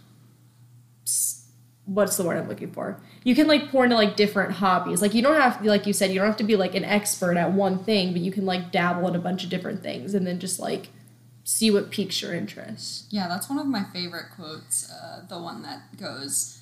what's 1.88 2.15
the 2.17 2.24
word 2.24 2.38
I'm 2.38 2.48
looking 2.48 2.72
for? 2.72 3.01
You 3.24 3.34
can 3.34 3.48
like 3.48 3.70
pour 3.72 3.84
into 3.86 3.96
like 3.96 4.15
different 4.15 4.51
hobbies. 4.53 5.01
Like 5.01 5.13
you 5.13 5.22
don't 5.24 5.39
have 5.41 5.62
to, 5.63 5.67
like 5.70 5.88
you 5.88 5.94
said, 5.94 6.12
you 6.12 6.20
don't 6.20 6.27
have 6.27 6.38
to 6.38 6.44
be 6.44 6.56
like 6.56 6.75
an 6.75 6.84
expert 6.86 7.36
at 7.38 7.51
one 7.53 7.84
thing, 7.84 8.12
but 8.13 8.22
you 8.22 8.32
can 8.32 8.46
like 8.46 8.72
dabble 8.72 9.08
in 9.08 9.15
a 9.15 9.20
bunch 9.20 9.44
of 9.44 9.50
different 9.50 9.82
things 9.82 10.13
and 10.13 10.27
then 10.27 10.39
just 10.39 10.60
like 10.60 10.89
see 11.44 11.72
what 11.72 11.89
piques 11.89 12.22
your 12.22 12.34
interest. 12.36 13.06
Yeah, 13.10 13.27
that's 13.27 13.50
one 13.50 13.58
of 13.58 13.65
my 13.67 13.84
favorite 13.94 14.25
quotes. 14.36 14.91
Uh, 14.91 15.22
the 15.27 15.39
one 15.39 15.63
that 15.63 15.98
goes, 15.98 16.60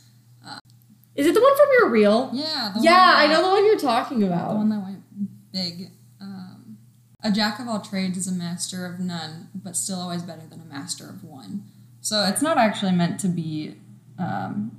Is 1.15 1.25
it 1.27 1.33
the 1.33 1.41
one 1.41 1.55
from 1.57 1.67
your 1.79 1.89
reel? 1.89 2.29
yeah, 2.33 2.71
the 2.75 2.81
Yeah, 2.83 3.13
I 3.17 3.27
know 3.27 3.41
the 3.41 3.49
one 3.49 3.65
you're 3.65 3.79
talking 3.79 4.21
about. 4.23 4.49
the 4.49 4.55
one 4.55 4.69
that 4.69 4.79
went 4.83 5.03
big. 5.51 5.89
Um, 6.21 6.77
a 7.23 7.31
jack 7.31 7.59
of 7.59 7.67
all 7.67 7.79
trades 7.79 8.17
is 8.17 8.27
a 8.27 8.31
master 8.31 8.85
of 8.85 8.99
none, 8.99 9.49
but 9.55 9.75
still 9.75 9.99
always 9.99 10.21
better 10.21 10.43
than 10.49 10.61
a 10.61 10.65
master 10.65 11.09
of 11.09 11.23
one. 11.23 11.63
So 12.01 12.23
it's 12.25 12.41
not 12.43 12.57
actually 12.59 12.91
meant 12.91 13.19
to 13.21 13.27
be 13.27 13.77
um, 14.19 14.77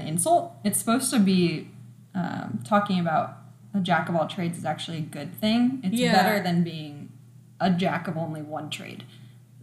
an 0.00 0.06
insult. 0.06 0.52
It's 0.64 0.78
supposed 0.78 1.10
to 1.12 1.18
be 1.18 1.70
um, 2.14 2.60
talking 2.64 2.98
about 3.00 3.26
a 3.74 3.80
jack 3.80 4.08
of 4.08 4.14
all 4.16 4.26
trades 4.28 4.56
is 4.58 4.64
actually 4.64 4.98
a 4.98 5.08
good 5.18 5.34
thing. 5.34 5.80
It's 5.82 5.96
Yeah. 5.96 6.12
better 6.12 6.42
than 6.42 6.62
being 6.62 7.10
a 7.60 7.70
jack 7.70 8.06
of 8.08 8.16
only 8.16 8.42
one 8.42 8.70
trade. 8.70 9.04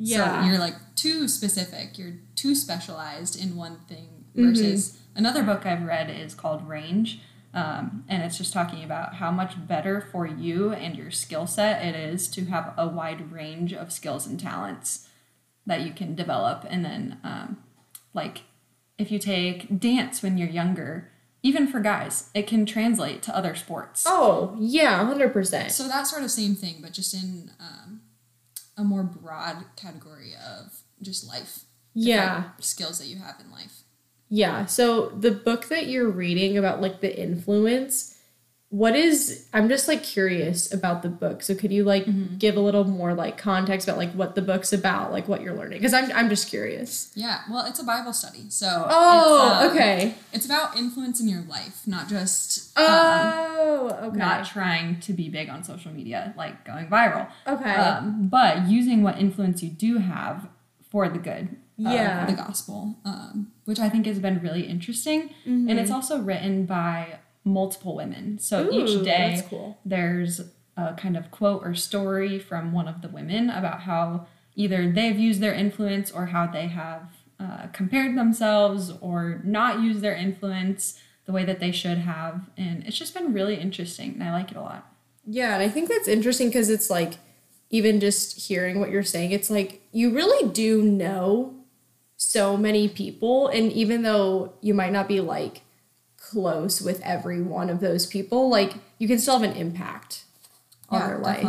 So 0.04 0.42
you're 0.46 0.58
like 0.58 0.76
too 0.96 1.28
specific. 1.28 1.98
You're 2.00 2.16
too 2.36 2.56
specialized 2.56 3.42
in 3.42 3.56
one 3.56 3.78
thing 3.88 4.08
Mm-hmm. 4.36 4.48
versus 4.50 4.98
Another 5.14 5.44
book 5.44 5.66
I've 5.66 5.84
read 5.84 6.10
is 6.10 6.34
called 6.34 6.66
Range, 6.70 7.20
um, 7.54 8.06
and 8.08 8.24
it's 8.24 8.38
just 8.38 8.54
talking 8.54 8.82
about 8.82 9.16
how 9.16 9.30
much 9.30 9.68
better 9.68 10.00
for 10.00 10.26
you 10.26 10.72
and 10.72 10.96
your 10.96 11.12
skill 11.12 11.46
set 11.48 11.84
it 11.86 11.96
is 11.96 12.30
to 12.30 12.46
have 12.46 12.74
a 12.78 12.88
wide 12.88 13.30
range 13.30 13.74
of 13.74 13.92
skills 13.92 14.26
and 14.26 14.40
talents 14.40 15.10
that 15.68 15.82
you 15.82 15.92
can 15.92 16.16
develop. 16.16 16.66
And 16.70 16.86
then, 16.86 17.18
um, 17.26 17.58
like, 18.14 18.44
if 19.02 19.12
you 19.12 19.20
take 19.20 19.80
dance 19.80 20.22
when 20.22 20.38
you're 20.38 20.50
younger, 20.50 21.12
even 21.44 21.68
for 21.68 21.80
guys, 21.80 22.30
it 22.34 22.48
can 22.48 22.66
translate 22.66 23.22
to 23.24 23.36
other 23.36 23.56
sports. 23.56 24.04
Oh, 24.08 24.56
yeah, 24.60 25.04
100%. 25.04 25.72
so 25.72 25.88
that 25.88 26.08
sort 26.08 26.24
of 26.24 26.32
same 26.32 26.56
thing, 26.56 26.76
but 26.82 26.94
just 26.94 27.14
in 27.14 27.52
um, 27.60 28.02
a 28.78 28.84
more 28.84 29.04
broad 29.04 29.66
category 29.76 30.34
of 30.36 30.82
just 31.02 31.28
life. 31.28 31.66
Yeah. 31.94 32.52
skills 32.60 33.00
that 33.00 33.08
you 33.08 33.18
have 33.18 33.42
in 33.44 33.52
life. 33.52 33.82
Yeah. 34.30 34.66
So 34.66 35.10
the 35.10 35.32
book 35.32 35.68
that 35.68 35.88
you're 35.88 36.10
reading 36.10 36.58
about 36.58 36.82
like 36.82 37.02
the 37.02 37.22
influence, 37.22 38.18
what 38.72 38.96
is 38.96 39.46
I'm 39.54 39.68
just 39.68 39.88
like 39.90 40.02
curious 40.02 40.74
about 40.74 41.02
the 41.02 41.10
book. 41.10 41.44
So 41.44 41.54
could 41.54 41.72
you 41.74 41.84
like 41.84 42.06
Mm-hmm. 42.06 42.38
give 42.38 42.56
a 42.56 42.62
little 42.62 42.86
more 42.86 43.14
like 43.14 43.38
context 43.38 43.86
about 43.88 43.98
like 43.98 44.12
what 44.14 44.34
the 44.36 44.42
book's 44.42 44.72
about, 44.74 45.12
like 45.12 45.28
what 45.28 45.42
you're 45.42 45.54
learning? 45.54 45.78
Because 45.80 45.94
I'm 45.94 46.10
I'm 46.14 46.30
just 46.30 46.48
curious. 46.48 47.12
Yeah, 47.14 47.42
well, 47.52 47.66
it's 47.66 47.80
a 47.80 47.84
Bible 47.84 48.14
study, 48.14 48.46
so 48.50 48.68
Oh, 48.90 49.58
it's, 49.60 49.66
um, 49.66 49.72
okay. 49.72 50.16
It's 50.34 50.46
about 50.46 50.78
influence 50.78 51.20
in 51.20 51.28
your 51.28 51.42
life, 51.44 51.82
not 51.86 52.08
just 52.08 52.78
um, 52.80 52.86
Oh, 52.88 54.00
okay. 54.04 54.18
Not 54.18 54.46
trying 54.46 55.00
to 55.02 55.12
be 55.14 55.28
big 55.30 55.50
on 55.50 55.64
social 55.66 55.92
media, 55.92 56.34
like 56.38 56.64
going 56.66 56.88
viral. 56.88 57.28
okay. 57.46 57.74
Um, 57.76 58.30
but 58.30 58.68
using 58.68 59.04
what 59.04 59.20
influence 59.20 59.62
you 59.62 59.70
do 59.70 59.98
have 59.98 60.48
for 60.90 61.08
the 61.10 61.20
good. 61.20 61.58
Yeah. 61.78 62.26
the 62.26 62.34
gospel. 62.34 62.96
Um, 63.06 63.52
which 63.66 63.80
I 63.80 63.90
think 63.90 64.06
has 64.06 64.20
been 64.20 64.40
really 64.40 64.62
interesting. 64.64 65.34
And 65.46 65.72
it's 65.80 65.90
also 65.92 66.22
written 66.22 66.66
by 66.66 67.20
multiple 67.44 67.96
women. 67.96 68.40
So 68.40 68.68
Ooh, 68.68 68.72
each 68.72 69.04
day 69.04 69.44
cool. 69.50 69.80
there's 69.84 70.42
a 70.78 70.94
kind 70.94 71.18
of 71.18 71.32
quote 71.32 71.64
or 71.64 71.74
story 71.74 72.40
from 72.40 72.72
one 72.72 72.88
of 72.88 73.02
the 73.02 73.10
women 73.10 73.50
about 73.50 73.82
how 73.82 74.28
either 74.56 74.92
they've 74.92 75.18
used 75.18 75.42
their 75.42 75.54
influence 75.54 76.12
or 76.12 76.28
how 76.28 76.48
they 76.48 76.68
have 76.68 77.04
uh, 77.40 77.68
compared 77.74 78.18
themselves 78.18 78.92
or 79.02 79.42
not 79.44 79.82
used 79.82 80.02
their 80.02 80.16
influence 80.16 81.00
the 81.26 81.32
way 81.32 81.44
that 81.46 81.60
they 81.60 81.72
should 81.72 81.98
have. 82.00 82.50
And 82.58 82.84
it's 82.86 82.98
just 82.98 83.14
been 83.14 83.34
really 83.34 83.56
interesting 83.56 84.14
and 84.14 84.24
I 84.24 84.32
like 84.32 84.52
it 84.52 84.58
a 84.58 84.62
lot. 84.62 84.88
Yeah, 85.26 85.54
and 85.54 85.64
I 85.64 85.70
think 85.70 85.90
that's 85.90 86.08
interesting 86.08 86.48
because 86.48 86.70
it's 86.70 86.90
like 86.90 87.14
even 87.70 88.00
just 88.00 88.48
hearing 88.48 88.80
what 88.80 88.90
you're 88.90 89.04
saying, 89.04 89.32
it's 89.32 89.50
like 89.50 89.82
you 89.92 90.14
really 90.14 90.50
do 90.50 90.82
know 90.82 91.56
so 92.18 92.56
many 92.56 92.88
people, 92.88 93.48
and 93.48 93.72
even 93.72 94.04
though 94.04 94.54
you 94.62 94.74
might 94.74 94.92
not 94.92 95.08
be 95.08 95.22
like 95.22 95.62
close 96.32 96.82
with 96.82 97.02
every 97.02 97.42
one 97.42 97.70
of 97.70 97.80
those 97.80 98.06
people, 98.06 98.50
like 98.50 98.76
you 98.98 99.08
can 99.08 99.20
still 99.20 99.40
have 99.40 99.50
an 99.50 99.56
impact 99.58 100.24
on 100.90 101.08
their 101.08 101.18
life. 101.18 101.46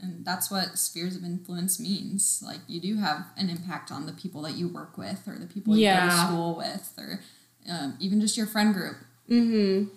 And 0.00 0.24
that's 0.24 0.50
what 0.50 0.78
spheres 0.78 1.14
of 1.14 1.24
influence 1.24 1.78
means. 1.78 2.42
Like 2.44 2.58
you 2.66 2.80
do 2.80 2.96
have 2.98 3.26
an 3.36 3.50
impact 3.50 3.92
on 3.92 4.06
the 4.06 4.12
people 4.12 4.42
that 4.42 4.54
you 4.54 4.68
work 4.68 4.98
with, 4.98 5.26
or 5.26 5.38
the 5.38 5.46
people 5.46 5.76
you 5.76 5.86
go 5.86 6.00
to 6.00 6.10
school 6.10 6.56
with, 6.56 6.92
or 6.98 7.20
um, 7.70 7.96
even 8.00 8.20
just 8.20 8.36
your 8.36 8.46
friend 8.46 8.74
group. 8.74 8.96
Mm-hmm. 9.30 9.88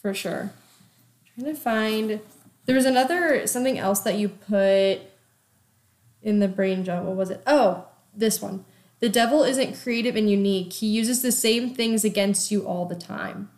For 0.00 0.12
sure. 0.12 0.52
trying 1.34 1.54
to 1.54 1.60
find 1.60 2.20
there 2.66 2.76
was 2.76 2.84
another 2.84 3.46
something 3.46 3.78
else 3.78 4.00
that 4.00 4.16
you 4.16 4.28
put 4.28 5.00
in 6.22 6.40
the 6.40 6.48
brain 6.48 6.84
jar. 6.84 7.02
What 7.02 7.16
was 7.16 7.30
it? 7.30 7.42
Oh, 7.46 7.86
this 8.14 8.42
one. 8.42 8.64
The 9.06 9.12
devil 9.12 9.44
isn't 9.44 9.80
creative 9.80 10.16
and 10.16 10.28
unique. 10.28 10.72
He 10.72 10.88
uses 10.88 11.22
the 11.22 11.30
same 11.30 11.72
things 11.72 12.04
against 12.04 12.50
you 12.50 12.66
all 12.66 12.86
the 12.86 12.96
time. 12.96 13.50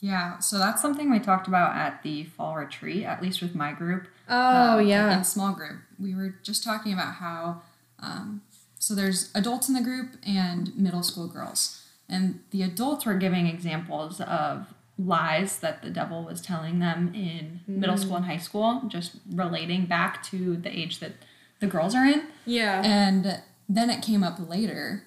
Yeah, 0.00 0.38
so 0.38 0.56
that's 0.56 0.80
something 0.80 1.10
we 1.10 1.18
talked 1.18 1.46
about 1.46 1.76
at 1.76 2.02
the 2.02 2.24
fall 2.24 2.56
retreat, 2.56 3.04
at 3.04 3.22
least 3.22 3.42
with 3.42 3.54
my 3.54 3.72
group. 3.72 4.08
Oh 4.26 4.78
um, 4.78 4.86
yeah. 4.86 5.18
in 5.18 5.22
small 5.22 5.52
group. 5.52 5.80
We 5.98 6.14
were 6.14 6.36
just 6.42 6.64
talking 6.64 6.94
about 6.94 7.16
how 7.16 7.60
um, 7.98 8.40
so 8.78 8.94
there's 8.94 9.30
adults 9.34 9.68
in 9.68 9.74
the 9.74 9.82
group 9.82 10.16
and 10.26 10.74
middle 10.78 11.02
school 11.02 11.28
girls, 11.28 11.82
And 12.08 12.40
the 12.50 12.62
adults 12.62 13.04
were 13.04 13.18
giving 13.18 13.46
examples 13.46 14.18
of 14.22 14.72
lies 14.96 15.58
that 15.58 15.82
the 15.82 15.90
devil 15.90 16.24
was 16.24 16.40
telling 16.40 16.78
them 16.78 17.12
in 17.14 17.60
middle 17.66 17.98
school 17.98 18.16
and 18.16 18.24
high 18.24 18.38
school, 18.38 18.84
just 18.88 19.16
relating 19.30 19.84
back 19.84 20.22
to 20.30 20.56
the 20.56 20.70
age 20.70 21.00
that 21.00 21.12
the 21.60 21.66
girls 21.66 21.94
are 21.94 22.06
in. 22.06 22.28
Yeah. 22.46 22.80
and 22.82 23.42
then 23.68 23.90
it 23.90 24.02
came 24.02 24.22
up 24.22 24.38
later. 24.48 25.04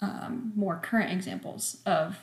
Um, 0.00 0.52
more 0.54 0.76
current 0.76 1.10
examples 1.10 1.78
of 1.86 2.18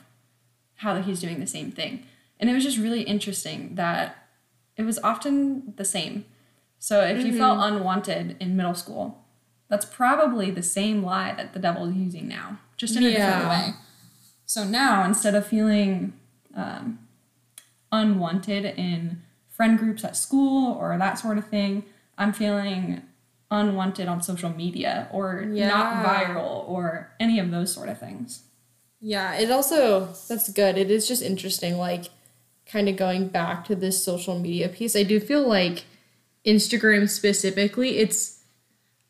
how 0.76 1.00
he's 1.02 1.20
doing 1.20 1.40
the 1.40 1.46
same 1.46 1.72
thing. 1.72 2.04
And 2.38 2.48
it 2.48 2.52
was 2.52 2.62
just 2.62 2.78
really 2.78 3.02
interesting 3.02 3.74
that 3.74 4.28
it 4.76 4.82
was 4.82 4.98
often 5.00 5.74
the 5.76 5.84
same. 5.84 6.24
So 6.78 7.00
if 7.00 7.24
you 7.24 7.32
felt 7.38 7.58
unwanted 7.60 8.36
in 8.40 8.56
middle 8.56 8.74
school, 8.74 9.24
that's 9.68 9.86
probably 9.86 10.50
the 10.50 10.62
same 10.62 11.02
lie 11.02 11.34
that 11.34 11.52
the 11.52 11.58
devil 11.58 11.86
is 11.88 11.94
using 11.94 12.28
now, 12.28 12.58
just 12.76 12.96
in 12.96 13.02
a 13.04 13.10
different 13.10 13.48
way. 13.48 13.74
So 14.46 14.64
now, 14.64 15.04
instead 15.04 15.34
of 15.34 15.46
feeling 15.46 16.12
um, 16.54 16.98
unwanted 17.90 18.66
in 18.66 19.22
friend 19.48 19.78
groups 19.78 20.04
at 20.04 20.16
school 20.16 20.72
or 20.74 20.96
that 20.98 21.18
sort 21.18 21.38
of 21.38 21.46
thing, 21.46 21.84
I'm 22.18 22.32
feeling 22.32 23.02
unwanted 23.50 24.08
on 24.08 24.22
social 24.22 24.50
media 24.50 25.08
or 25.12 25.44
not 25.44 26.04
viral 26.04 26.68
or 26.68 27.12
any 27.20 27.38
of 27.38 27.50
those 27.50 27.72
sort 27.72 27.88
of 27.88 27.98
things. 27.98 28.42
Yeah, 29.00 29.34
it 29.34 29.50
also 29.50 30.06
that's 30.28 30.48
good. 30.50 30.78
It 30.78 30.90
is 30.90 31.06
just 31.06 31.22
interesting, 31.22 31.76
like 31.76 32.06
kind 32.66 32.88
of 32.88 32.96
going 32.96 33.28
back 33.28 33.64
to 33.66 33.74
this 33.76 34.02
social 34.02 34.38
media 34.38 34.68
piece. 34.68 34.96
I 34.96 35.02
do 35.02 35.20
feel 35.20 35.46
like 35.46 35.84
Instagram 36.46 37.08
specifically, 37.08 37.98
it's 37.98 38.40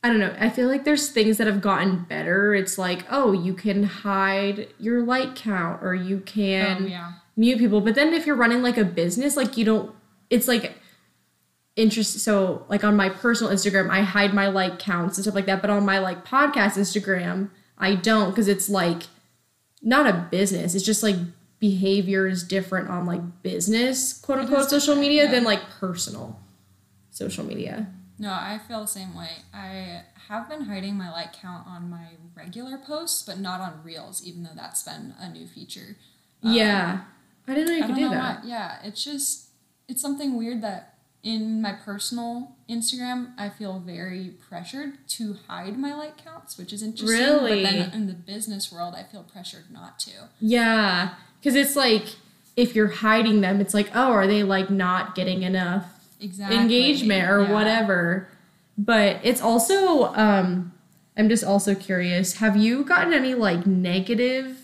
I 0.02 0.08
don't 0.08 0.18
know. 0.18 0.34
I 0.38 0.50
feel 0.50 0.68
like 0.68 0.84
there's 0.84 1.08
things 1.10 1.38
that 1.38 1.46
have 1.46 1.62
gotten 1.62 2.04
better. 2.04 2.54
It's 2.54 2.76
like, 2.76 3.06
oh, 3.10 3.32
you 3.32 3.54
can 3.54 3.84
hide 3.84 4.68
your 4.78 5.02
like 5.02 5.34
count 5.34 5.82
or 5.82 5.94
you 5.94 6.20
can 6.20 6.84
Oh, 6.84 6.86
yeah. 6.86 7.12
mute 7.36 7.58
people. 7.58 7.80
But 7.80 7.94
then 7.94 8.12
if 8.12 8.26
you're 8.26 8.36
running 8.36 8.62
like 8.62 8.76
a 8.76 8.84
business, 8.84 9.36
like 9.36 9.56
you 9.56 9.64
don't 9.64 9.94
it's 10.28 10.48
like 10.48 10.76
interest 11.76 12.20
so 12.20 12.64
like 12.68 12.84
on 12.84 12.96
my 12.96 13.08
personal 13.08 13.52
Instagram, 13.52 13.90
I 13.90 14.02
hide 14.02 14.32
my 14.32 14.48
like 14.48 14.78
counts 14.78 15.18
and 15.18 15.24
stuff 15.24 15.34
like 15.34 15.46
that. 15.46 15.60
But 15.60 15.70
on 15.70 15.84
my 15.84 15.98
like 15.98 16.24
podcast 16.24 16.76
Instagram, 16.76 17.50
I 17.78 17.94
don't 17.94 18.30
because 18.30 18.48
it's 18.48 18.68
like 18.68 19.04
not 19.82 20.06
a 20.06 20.26
business. 20.30 20.74
It's 20.74 20.84
just 20.84 21.02
like 21.02 21.16
behavior 21.58 22.26
is 22.26 22.42
different 22.44 22.88
on 22.88 23.06
like 23.06 23.42
business, 23.42 24.12
quote 24.12 24.38
unquote, 24.38 24.70
social 24.70 24.94
media 24.94 25.24
yeah. 25.24 25.30
than 25.30 25.44
like 25.44 25.60
personal 25.80 26.40
social 27.10 27.44
media. 27.44 27.88
No, 28.18 28.30
I 28.30 28.60
feel 28.68 28.80
the 28.82 28.86
same 28.86 29.14
way. 29.14 29.30
I 29.52 30.02
have 30.28 30.48
been 30.48 30.62
hiding 30.62 30.96
my 30.96 31.10
like 31.10 31.32
count 31.32 31.66
on 31.66 31.90
my 31.90 32.10
regular 32.36 32.78
posts, 32.78 33.22
but 33.22 33.38
not 33.38 33.60
on 33.60 33.82
Reels, 33.82 34.24
even 34.24 34.44
though 34.44 34.54
that's 34.54 34.82
been 34.82 35.14
a 35.18 35.28
new 35.28 35.46
feature. 35.46 35.96
Um, 36.42 36.52
yeah. 36.52 37.00
I 37.46 37.54
didn't 37.54 37.68
know 37.68 37.74
you 37.74 37.86
could 37.86 37.96
do 37.96 38.08
that. 38.10 38.42
why. 38.42 38.48
Yeah, 38.48 38.78
it's 38.84 39.02
just 39.04 39.48
it's 39.88 40.00
something 40.00 40.36
weird 40.36 40.62
that 40.62 40.93
in 41.24 41.62
my 41.62 41.72
personal 41.72 42.52
Instagram, 42.68 43.32
I 43.38 43.48
feel 43.48 43.80
very 43.80 44.34
pressured 44.48 44.98
to 45.08 45.36
hide 45.48 45.78
my 45.78 45.94
like 45.94 46.22
counts, 46.22 46.58
which 46.58 46.72
is 46.72 46.82
interesting. 46.82 47.18
Really? 47.18 47.62
But 47.64 47.70
then 47.72 47.90
in 47.92 48.06
the 48.06 48.12
business 48.12 48.70
world, 48.70 48.94
I 48.96 49.02
feel 49.04 49.22
pressured 49.22 49.70
not 49.72 49.98
to. 50.00 50.10
Yeah, 50.40 51.14
because 51.40 51.54
it's 51.56 51.74
like 51.74 52.04
if 52.56 52.74
you're 52.76 52.88
hiding 52.88 53.40
them, 53.40 53.60
it's 53.60 53.72
like, 53.74 53.90
oh, 53.94 54.12
are 54.12 54.26
they 54.26 54.42
like 54.42 54.68
not 54.70 55.14
getting 55.14 55.42
enough 55.42 55.86
Exactly. 56.20 56.56
engagement 56.58 57.28
or 57.28 57.42
Yeah. 57.42 57.52
whatever? 57.52 58.28
But 58.76 59.20
it's 59.22 59.40
also, 59.40 60.12
um, 60.14 60.72
I'm 61.16 61.28
just 61.28 61.42
also 61.44 61.74
curious. 61.74 62.34
Have 62.34 62.56
you 62.56 62.84
gotten 62.84 63.12
any 63.14 63.34
like 63.34 63.66
negative 63.66 64.58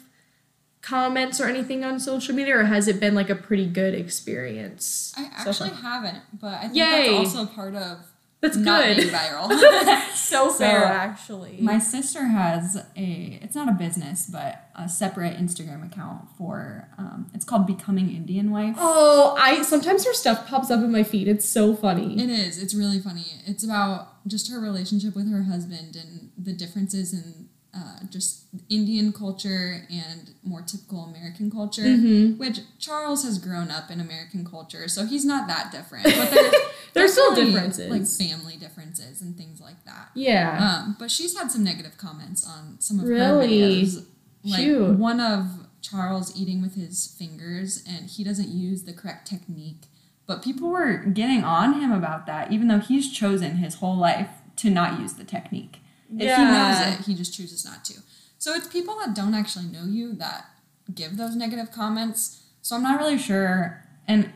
comments 0.83 1.41
or 1.41 1.47
anything 1.47 1.85
on 1.85 2.01
social 2.01 2.35
media, 2.35 2.57
or 2.59 2.65
has 2.65 2.89
it 2.89 2.99
been 3.01 3.15
like 3.15 3.31
a 3.31 3.35
pretty 3.35 3.67
good 3.67 3.95
experience? 3.95 5.13
I 5.17 5.31
actually 5.37 5.71
far? 5.71 5.79
haven't, 5.79 6.23
but 6.41 6.55
I 6.55 6.61
think 6.63 6.77
Yay. 6.77 7.17
that's 7.19 7.37
also 7.37 7.47
part 7.47 7.75
of 7.75 7.99
That's 8.41 8.57
not 8.57 8.85
good. 8.85 8.97
being 8.97 9.09
viral. 9.11 9.51
so 10.15 10.51
fair, 10.51 10.85
actually. 10.85 11.59
My 11.61 11.79
sister 11.79 12.25
has 12.25 12.77
a, 12.97 13.39
it's 13.43 13.55
not 13.55 13.69
a 13.69 13.73
business, 13.73 14.27
but 14.27 14.71
a 14.75 14.89
separate 14.89 15.37
Instagram 15.37 15.85
account 15.85 16.23
for, 16.39 16.89
um, 16.97 17.31
it's 17.35 17.45
called 17.45 17.67
Becoming 17.67 18.09
Indian 18.17 18.51
Wife. 18.51 18.77
oh, 18.79 19.37
I 19.39 19.61
sometimes 19.63 20.07
her 20.07 20.15
stuff 20.15 20.49
pops 20.49 20.71
up 20.71 20.81
in 20.81 20.91
my 20.91 21.03
feed. 21.03 21.29
It's 21.29 21.45
so 21.45 21.75
funny. 21.77 22.19
It 22.19 22.31
is. 22.31 22.63
It's 22.63 22.75
really 22.75 23.01
funny. 23.01 23.27
It's 23.45 23.63
about 23.63 24.27
just 24.27 24.51
her 24.51 24.59
relationship 24.59 25.15
with 25.15 25.31
her 25.31 25.43
husband 25.43 25.95
and 25.97 26.31
the 26.39 26.55
differences 26.55 27.13
in 27.13 27.50
uh, 27.75 28.01
just 28.11 28.45
Indian 28.69 29.13
culture 29.13 29.87
and 29.91 30.31
more 30.43 30.61
typical 30.63 31.05
American 31.05 31.51
culture. 31.51 31.83
Mhm. 31.83 32.37
Which 32.39 32.61
Charles 32.79 33.23
has 33.25 33.39
grown 33.39 33.71
up 33.71 33.91
in 33.91 34.01
American 34.01 34.45
culture, 34.45 34.89
so 34.89 35.07
he's 35.07 35.25
not 35.25 35.47
that 35.49 35.71
different. 35.71 36.05
But 36.05 36.31
there's 36.31 36.55
There's 36.95 37.13
still 37.13 37.35
differences. 37.37 37.89
like 37.91 38.07
family 38.29 38.57
differences 38.57 39.21
and 39.23 39.37
things 39.37 39.61
like 39.61 39.85
that. 39.85 40.11
yeah. 40.15 40.83
Um, 40.85 40.97
but 40.99 41.11
she's 41.11 41.39
had 41.39 41.53
some 41.53 41.63
negative 41.63 41.97
comments 41.97 42.45
on 42.45 42.77
some 42.81 42.99
of 42.99 43.07
her 43.07 43.13
videos. 43.15 44.05
Like 44.43 44.61
Shoot. 44.63 44.99
one 44.99 45.21
of 45.21 45.69
Charles 45.83 46.35
eating 46.37 46.61
with 46.63 46.75
his 46.75 47.07
fingers, 47.19 47.85
and 47.89 48.09
he 48.11 48.25
doesn't 48.25 48.49
use 48.49 48.83
the 48.85 48.93
correct 48.93 49.29
technique. 49.29 49.83
But 50.27 50.43
people 50.43 50.71
were 50.71 50.97
getting 50.97 51.45
on 51.45 51.81
him 51.81 51.93
about 51.93 52.27
that, 52.27 52.51
even 52.53 52.69
though 52.69 52.79
he's 52.79 53.13
chosen 53.13 53.57
his 53.57 53.77
whole 53.77 53.97
life 53.97 54.29
to 54.57 54.71
not 54.71 54.99
use 55.01 55.13
the 55.15 55.25
technique. 55.25 55.80
If 56.19 56.37
he 56.37 56.45
knows 56.45 56.81
it, 56.81 57.07
he 57.07 57.15
just 57.15 57.35
chooses 57.35 57.65
not 57.65 57.85
to. 57.87 57.95
So 58.39 58.55
it's 58.55 58.67
people 58.67 58.97
that 58.99 59.15
don't 59.15 59.35
actually 59.35 59.67
know 59.67 59.85
you 59.85 60.15
that 60.15 60.47
give 60.95 61.17
those 61.17 61.37
negative 61.37 61.71
comments. 61.71 62.43
So 62.63 62.77
I'm 62.77 62.83
not 62.83 62.99
really 62.99 63.19
sure, 63.19 63.85
and 64.09 64.33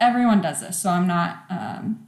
everyone 0.00 0.40
does 0.40 0.60
this, 0.60 0.80
so 0.80 0.90
I'm 0.90 1.06
not 1.06 1.44
um, 1.50 2.06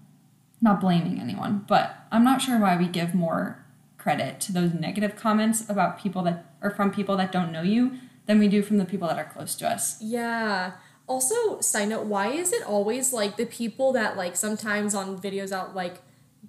not 0.60 0.80
blaming 0.80 1.20
anyone, 1.20 1.64
but 1.68 2.06
I'm 2.10 2.24
not 2.24 2.40
sure 2.40 2.58
why 2.58 2.76
we 2.76 2.86
give 2.86 3.14
more 3.14 3.64
credit 3.98 4.40
to 4.40 4.52
those 4.52 4.74
negative 4.74 5.16
comments 5.16 5.68
about 5.68 5.98
people 5.98 6.22
that 6.22 6.54
are 6.62 6.70
from 6.70 6.90
people 6.90 7.16
that 7.16 7.32
don't 7.32 7.52
know 7.52 7.62
you 7.62 7.98
than 8.26 8.38
we 8.38 8.48
do 8.48 8.62
from 8.62 8.78
the 8.78 8.84
people 8.84 9.08
that 9.08 9.18
are 9.18 9.24
close 9.24 9.54
to 9.56 9.68
us. 9.68 10.00
Yeah. 10.00 10.72
Also, 11.06 11.60
side 11.60 11.88
note, 11.90 12.06
why 12.06 12.28
is 12.28 12.52
it 12.52 12.62
always 12.62 13.12
like 13.12 13.36
the 13.36 13.44
people 13.46 13.92
that 13.92 14.16
like 14.16 14.36
sometimes 14.36 14.94
on 14.94 15.18
videos 15.18 15.52
out 15.52 15.74
like 15.74 16.00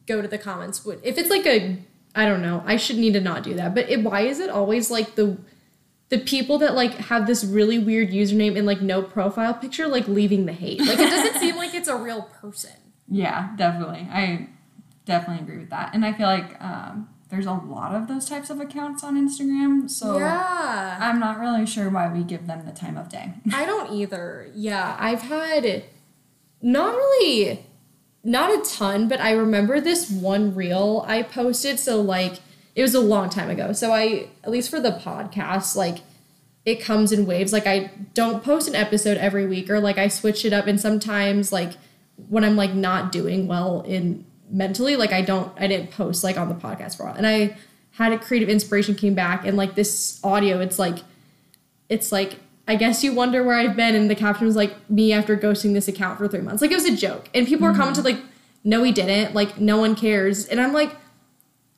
go 0.05 0.21
to 0.21 0.27
the 0.27 0.37
comments 0.37 0.85
would 0.85 0.99
if 1.03 1.17
it's 1.17 1.29
like 1.29 1.45
a 1.45 1.77
I 2.15 2.25
don't 2.25 2.41
know, 2.41 2.63
I 2.65 2.77
should 2.77 2.97
need 2.97 3.13
to 3.13 3.21
not 3.21 3.43
do 3.43 3.53
that. 3.55 3.75
But 3.75 3.89
it, 3.89 4.03
why 4.03 4.21
is 4.21 4.39
it 4.39 4.49
always 4.49 4.89
like 4.89 5.15
the 5.15 5.37
the 6.09 6.19
people 6.19 6.59
that 6.59 6.75
like 6.75 6.93
have 6.93 7.27
this 7.27 7.43
really 7.43 7.79
weird 7.79 8.11
username 8.11 8.55
and 8.55 8.65
like 8.65 8.81
no 8.81 9.01
profile 9.01 9.53
picture 9.53 9.87
like 9.87 10.07
leaving 10.07 10.45
the 10.45 10.53
hate? 10.53 10.79
Like 10.79 10.99
it 10.99 11.09
doesn't 11.09 11.39
seem 11.39 11.55
like 11.55 11.73
it's 11.73 11.87
a 11.87 11.97
real 11.97 12.23
person. 12.23 12.71
Yeah, 13.07 13.55
definitely. 13.55 14.07
I 14.11 14.49
definitely 15.05 15.43
agree 15.43 15.59
with 15.59 15.69
that, 15.69 15.93
and 15.93 16.03
I 16.03 16.11
feel 16.11 16.25
like 16.25 16.59
um, 16.59 17.07
there's 17.29 17.45
a 17.45 17.53
lot 17.53 17.93
of 17.93 18.07
those 18.07 18.27
types 18.27 18.49
of 18.49 18.59
accounts 18.59 19.03
on 19.03 19.15
Instagram. 19.15 19.89
So 19.89 20.17
yeah. 20.17 20.97
I'm 20.99 21.19
not 21.19 21.39
really 21.39 21.67
sure 21.67 21.89
why 21.89 22.11
we 22.11 22.23
give 22.23 22.47
them 22.47 22.65
the 22.65 22.71
time 22.71 22.97
of 22.97 23.09
day. 23.09 23.33
I 23.53 23.65
don't 23.65 23.93
either. 23.93 24.49
Yeah, 24.55 24.95
I've 24.99 25.21
had 25.21 25.83
not 26.61 26.95
really 26.95 27.65
not 28.25 28.49
a 28.51 28.69
ton, 28.69 29.07
but 29.07 29.21
I 29.21 29.31
remember 29.31 29.79
this 29.79 30.09
one 30.09 30.55
reel 30.55 31.05
I 31.07 31.21
posted. 31.21 31.79
So 31.79 32.01
like 32.01 32.39
it 32.73 32.81
was 32.81 32.95
a 32.95 32.99
long 32.99 33.29
time 33.29 33.49
ago. 33.49 33.71
So 33.71 33.93
I 33.93 34.27
at 34.43 34.49
least 34.49 34.69
for 34.69 34.81
the 34.81 34.91
podcast, 34.91 35.75
like 35.75 35.99
it 36.65 36.81
comes 36.81 37.11
in 37.11 37.27
waves. 37.27 37.53
Like 37.53 37.67
I 37.67 37.91
don't 38.15 38.43
post 38.43 38.67
an 38.67 38.75
episode 38.75 39.17
every 39.17 39.45
week 39.45 39.69
or 39.69 39.79
like 39.79 39.99
I 39.99 40.07
switch 40.07 40.43
it 40.43 40.53
up 40.53 40.65
and 40.65 40.81
sometimes 40.81 41.51
like 41.53 41.73
when 42.27 42.43
I'm 42.43 42.55
like 42.55 42.73
not 42.73 43.11
doing 43.11 43.47
well 43.47 43.81
in 43.81 44.25
mentally, 44.49 44.95
like 44.95 45.13
I 45.13 45.21
don't 45.21 45.53
I 45.57 45.67
didn't 45.67 45.91
post 45.91 46.23
like 46.23 46.37
on 46.37 46.49
the 46.49 46.55
podcast 46.55 46.97
for 46.97 47.03
a 47.03 47.05
while. 47.07 47.15
And 47.15 47.27
I 47.27 47.55
had 47.91 48.11
a 48.11 48.17
creative 48.17 48.49
inspiration 48.49 48.95
came 48.95 49.13
back 49.13 49.45
and 49.45 49.55
like 49.55 49.75
this 49.75 50.19
audio, 50.23 50.59
it's 50.59 50.79
like 50.79 50.97
it's 51.89 52.11
like 52.11 52.39
I 52.67 52.75
guess 52.75 53.03
you 53.03 53.13
wonder 53.13 53.43
where 53.43 53.55
I've 53.57 53.75
been, 53.75 53.93
and 53.95 54.09
the 54.09 54.15
caption 54.15 54.47
was 54.47 54.55
like 54.55 54.89
me 54.89 55.13
after 55.13 55.37
ghosting 55.37 55.73
this 55.73 55.87
account 55.87 56.17
for 56.17 56.27
three 56.27 56.41
months. 56.41 56.61
Like 56.61 56.71
it 56.71 56.75
was 56.75 56.85
a 56.85 56.95
joke, 56.95 57.29
and 57.33 57.45
people 57.47 57.67
were 57.67 57.73
commenting 57.75 58.03
like, 58.03 58.19
"No, 58.63 58.81
he 58.83 58.91
didn't." 58.91 59.33
Like 59.35 59.59
no 59.59 59.77
one 59.77 59.95
cares, 59.95 60.45
and 60.47 60.59
I'm 60.59 60.73
like, 60.73 60.95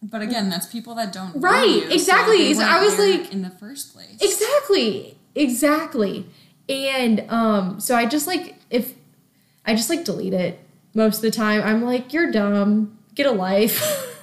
But 0.01 0.21
again, 0.21 0.49
that's 0.49 0.65
people 0.67 0.95
that 0.95 1.11
don't 1.11 1.33
Right, 1.41 1.67
you, 1.67 1.89
exactly. 1.89 2.53
So 2.53 2.63
I 2.63 2.83
was 2.83 2.97
like- 2.97 3.33
in 3.33 3.41
the 3.41 3.49
first 3.49 3.93
place. 3.93 4.17
exactly, 4.21 5.17
exactly, 5.35 6.25
and 6.69 7.25
um, 7.29 7.79
so 7.79 7.95
I 7.95 8.05
just 8.05 8.27
like 8.27 8.55
if 8.69 8.93
I 9.65 9.75
just 9.75 9.89
like 9.89 10.05
delete 10.05 10.33
it 10.33 10.59
most 10.93 11.17
of 11.17 11.21
the 11.23 11.31
time. 11.31 11.61
I'm 11.63 11.83
like, 11.83 12.13
you're 12.13 12.31
dumb. 12.31 12.97
Get 13.15 13.25
a 13.25 13.31
life. 13.31 13.81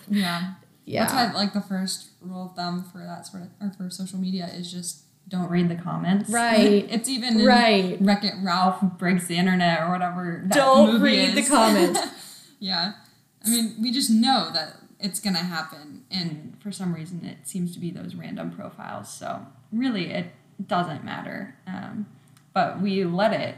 Yeah. 0.09 0.55
yeah. 0.87 1.05
That's 1.05 1.13
why 1.15 1.33
like 1.43 1.53
the 1.53 1.61
first 1.61 2.09
rule 2.23 2.47
of 2.47 2.57
thumb 2.57 2.85
for 2.91 2.99
that 2.99 3.27
sort 3.27 3.43
of 3.43 3.49
or 3.61 3.71
for 3.73 3.91
social 3.91 4.19
media 4.19 4.47
is 4.47 4.73
just 4.73 5.04
Don't 5.29 5.49
read 5.51 5.69
the 5.69 5.75
comments. 5.77 6.29
right. 6.31 6.87
it's 6.91 7.09
even 7.09 7.45
Right. 7.45 7.97
Wreck 8.01 8.25
It 8.25 8.35
Ralph. 8.43 8.81
Breaks 8.99 9.27
the 9.27 9.37
internet 9.37 9.81
or 9.83 9.91
whatever. 9.91 10.45
Don't 10.49 11.01
read 11.01 11.35
the 11.35 11.43
comments. 11.43 12.01
Yeah. 12.61 12.93
I 13.45 13.51
mean, 13.51 13.75
we 13.83 13.91
just 13.93 14.09
know 14.11 14.49
that 14.55 14.77
it's 14.99 15.21
gonna 15.21 15.39
happen 15.39 16.05
and 16.11 16.31
and 16.31 16.57
for 16.63 16.73
some 16.73 16.95
reason 16.95 17.25
it 17.27 17.47
seems 17.47 17.75
to 17.75 17.79
be 17.81 17.91
those 17.91 18.15
random 18.15 18.51
profiles. 18.51 19.13
So 19.13 19.47
really, 19.71 20.11
it 20.11 20.27
doesn't 20.67 21.05
matter. 21.05 21.57
Um, 21.67 22.07
but 22.55 22.81
we 22.81 23.05
let 23.05 23.33
it. 23.35 23.57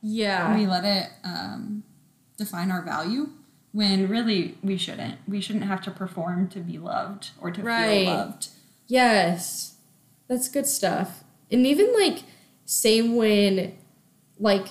yeah. 0.00 0.56
we 0.56 0.66
let 0.66 0.84
it 0.84 1.10
um, 1.24 1.82
define 2.38 2.70
our 2.70 2.82
value 2.82 3.28
When 3.72 4.08
really 4.08 4.56
we 4.62 4.78
shouldn't. 4.78 5.18
We 5.28 5.40
shouldn't 5.42 5.64
have 5.66 5.82
to 5.82 5.90
perform 5.90 6.48
to 6.50 6.60
be 6.60 6.78
loved 6.78 7.30
or 7.40 7.50
to 7.50 7.60
Right. 7.62 8.04
feel 8.06 8.14
loved. 8.14 8.48
Yes. 8.86 9.75
That's 10.28 10.48
good 10.48 10.66
stuff. 10.66 11.24
And 11.50 11.66
even 11.66 11.92
like 11.94 12.24
same 12.64 13.16
when 13.16 13.76
like 14.38 14.68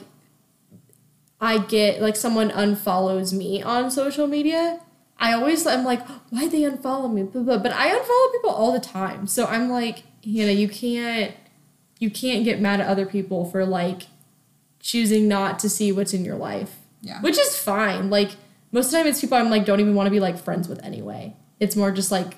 I 1.39 1.59
get 1.59 2.01
like 2.01 2.15
someone 2.15 2.49
unfollows 2.49 3.33
me 3.33 3.61
on 3.63 3.91
social 3.91 4.27
media, 4.27 4.79
I 5.17 5.33
always 5.33 5.65
I'm 5.65 5.83
like, 5.85 6.05
why 6.29 6.47
they 6.47 6.61
unfollow 6.61 7.11
me? 7.11 7.23
Blah, 7.23 7.43
blah. 7.43 7.57
But 7.57 7.73
I 7.73 7.89
unfollow 7.89 8.31
people 8.33 8.49
all 8.49 8.71
the 8.71 8.79
time. 8.79 9.27
So 9.27 9.45
I'm 9.45 9.69
like, 9.69 10.03
Hannah, 10.23 10.51
you 10.51 10.67
can't 10.67 11.33
you 11.99 12.09
can't 12.09 12.43
get 12.43 12.59
mad 12.59 12.81
at 12.81 12.87
other 12.87 13.05
people 13.05 13.45
for 13.45 13.65
like 13.65 14.03
choosing 14.79 15.27
not 15.27 15.59
to 15.59 15.69
see 15.69 15.91
what's 15.91 16.13
in 16.13 16.25
your 16.25 16.35
life. 16.35 16.75
Yeah. 17.01 17.21
Which 17.21 17.37
is 17.37 17.57
fine. 17.57 18.09
Like 18.09 18.31
most 18.71 18.87
of 18.87 18.91
the 18.91 18.97
time 18.97 19.07
it's 19.07 19.21
people 19.21 19.37
I'm 19.37 19.49
like 19.49 19.65
don't 19.65 19.79
even 19.79 19.95
want 19.95 20.07
to 20.07 20.11
be 20.11 20.19
like 20.19 20.37
friends 20.37 20.67
with 20.67 20.83
anyway. 20.83 21.35
It's 21.59 21.75
more 21.75 21.91
just 21.91 22.11
like 22.11 22.35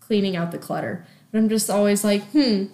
cleaning 0.00 0.36
out 0.36 0.50
the 0.50 0.58
clutter. 0.58 1.06
But 1.32 1.38
I'm 1.38 1.48
just 1.48 1.70
always 1.70 2.04
like, 2.04 2.22
hmm, 2.30 2.66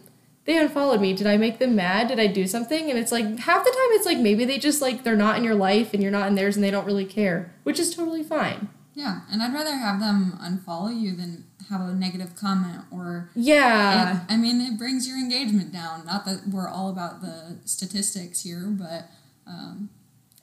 they 0.45 0.59
unfollowed 0.59 1.01
me. 1.01 1.13
Did 1.13 1.27
I 1.27 1.37
make 1.37 1.59
them 1.59 1.77
mad? 1.77 2.09
Did 2.09 2.19
I 2.19 2.27
do 2.27 2.47
something? 2.47 2.91
And 2.91 2.99
it's 2.99 3.13
like 3.13 3.39
half 3.39 3.65
the 3.65 3.71
time 3.71 3.89
it's 3.93 4.07
like 4.07 4.19
maybe 4.19 4.45
they 4.45 4.59
just 4.59 4.83
like 4.83 5.05
they're 5.05 5.17
not 5.17 5.39
in 5.39 5.45
your 5.45 5.55
life 5.55 5.95
and 5.95 6.03
you're 6.03 6.13
not 6.13 6.27
in 6.27 6.35
theirs 6.35 6.57
and 6.57 6.65
they 6.65 6.71
don't 6.71 6.87
really 6.87 7.05
care, 7.05 7.55
which 7.63 7.79
is 7.79 7.95
totally 7.95 8.23
fine. 8.23 8.69
Yeah, 8.95 9.21
and 9.31 9.43
I'd 9.43 9.55
rather 9.55 9.77
have 9.77 10.01
them 10.01 10.37
unfollow 10.43 10.99
you 10.99 11.15
than 11.15 11.45
have 11.71 11.81
a 11.81 11.95
negative 11.95 12.35
comment 12.35 12.83
or. 12.91 13.31
Yeah. 13.37 14.25
it, 14.25 14.33
I 14.33 14.37
mean, 14.37 14.61
it 14.61 14.77
brings 14.77 15.07
your 15.07 15.17
engagement 15.17 15.73
down. 15.73 16.05
Not 16.05 16.25
that 16.25 16.49
we're 16.49 16.69
all 16.69 16.91
about 16.91 17.21
the 17.21 17.59
statistics 17.65 18.43
here, 18.43 18.65
but 18.67 19.05
um, 19.47 19.91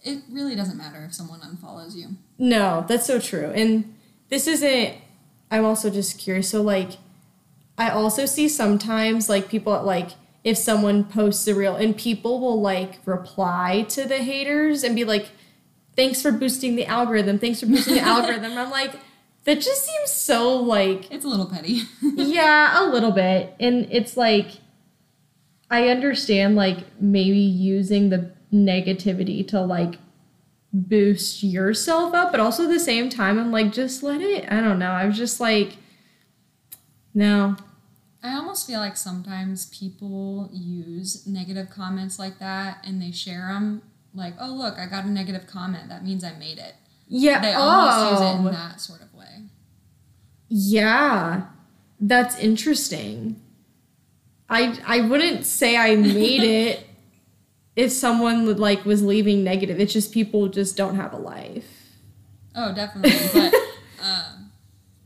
it 0.03 0.21
really 0.29 0.55
doesn't 0.55 0.77
matter 0.77 1.03
if 1.03 1.13
someone 1.13 1.41
unfollows 1.41 1.95
you. 1.95 2.09
No, 2.37 2.85
that's 2.87 3.05
so 3.05 3.19
true. 3.19 3.51
And 3.53 3.93
this 4.29 4.47
isn't 4.47 4.95
I'm 5.51 5.65
also 5.65 5.89
just 5.89 6.19
curious. 6.19 6.49
So 6.49 6.61
like 6.61 6.91
I 7.77 7.89
also 7.89 8.25
see 8.25 8.47
sometimes 8.47 9.29
like 9.29 9.49
people 9.49 9.81
like 9.83 10.11
if 10.43 10.57
someone 10.57 11.03
posts 11.03 11.47
a 11.47 11.55
reel 11.55 11.75
and 11.75 11.97
people 11.97 12.39
will 12.39 12.61
like 12.61 12.99
reply 13.05 13.85
to 13.89 14.05
the 14.05 14.19
haters 14.19 14.83
and 14.83 14.95
be 14.95 15.03
like, 15.03 15.29
Thanks 15.95 16.21
for 16.21 16.31
boosting 16.31 16.75
the 16.75 16.85
algorithm, 16.85 17.39
thanks 17.39 17.61
for 17.61 17.67
boosting 17.67 17.95
the 17.95 18.01
algorithm. 18.13 18.57
I'm 18.57 18.69
like, 18.69 18.91
that 19.45 19.61
just 19.61 19.85
seems 19.85 20.11
so 20.11 20.55
like 20.57 21.11
It's 21.11 21.25
a 21.25 21.27
little 21.27 21.47
petty. 21.47 21.81
yeah, 22.01 22.83
a 22.83 22.85
little 22.89 23.11
bit. 23.11 23.55
And 23.59 23.87
it's 23.91 24.15
like 24.15 24.47
I 25.69 25.89
understand 25.89 26.55
like 26.55 26.79
maybe 27.01 27.37
using 27.37 28.09
the 28.09 28.31
negativity 28.53 29.47
to 29.49 29.61
like 29.61 29.95
boost 30.71 31.43
yourself 31.43 32.13
up, 32.13 32.31
but 32.31 32.39
also 32.39 32.63
at 32.63 32.69
the 32.69 32.79
same 32.79 33.09
time, 33.09 33.39
I'm 33.39 33.51
like, 33.51 33.71
just 33.71 34.03
let 34.03 34.21
it. 34.21 34.45
I 34.51 34.61
don't 34.61 34.79
know. 34.79 34.91
I 34.91 35.05
was 35.05 35.17
just 35.17 35.39
like, 35.39 35.77
no. 37.15 37.55
I 38.21 38.35
almost 38.35 38.67
feel 38.67 38.79
like 38.79 38.97
sometimes 38.97 39.65
people 39.67 40.49
use 40.51 41.25
negative 41.25 41.69
comments 41.69 42.19
like 42.19 42.37
that 42.39 42.85
and 42.85 43.01
they 43.01 43.11
share 43.11 43.47
them 43.47 43.81
like, 44.13 44.33
oh, 44.39 44.53
look, 44.53 44.77
I 44.77 44.85
got 44.85 45.05
a 45.05 45.09
negative 45.09 45.47
comment. 45.47 45.89
That 45.89 46.03
means 46.03 46.23
I 46.23 46.33
made 46.33 46.57
it. 46.57 46.75
Yeah. 47.07 47.39
They 47.41 47.53
almost 47.53 47.97
oh. 47.97 48.11
use 48.11 48.21
it 48.21 48.39
in 48.39 48.53
that 48.53 48.81
sort 48.81 49.01
of 49.01 49.13
way. 49.13 49.43
Yeah. 50.49 51.47
That's 51.99 52.37
interesting. 52.39 53.41
I 54.49 54.79
I 54.85 55.01
wouldn't 55.01 55.45
say 55.45 55.77
I 55.77 55.95
made 55.95 56.43
it 56.67 56.87
if 57.75 57.91
someone 57.91 58.45
would, 58.45 58.59
like 58.59 58.85
was 58.85 59.03
leaving 59.03 59.43
negative. 59.43 59.79
It's 59.79 59.93
just 59.93 60.11
people 60.11 60.47
just 60.47 60.77
don't 60.77 60.95
have 60.95 61.13
a 61.13 61.17
life. 61.17 61.97
Oh, 62.55 62.73
definitely. 62.73 63.11
But 63.33 63.53
um, 64.03 64.51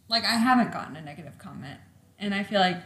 Like 0.08 0.24
I 0.24 0.36
haven't 0.36 0.74
gotten 0.74 0.96
a 0.96 1.02
negative 1.02 1.38
comment, 1.38 1.80
and 2.20 2.34
I 2.34 2.44
feel 2.44 2.60
like 2.60 2.82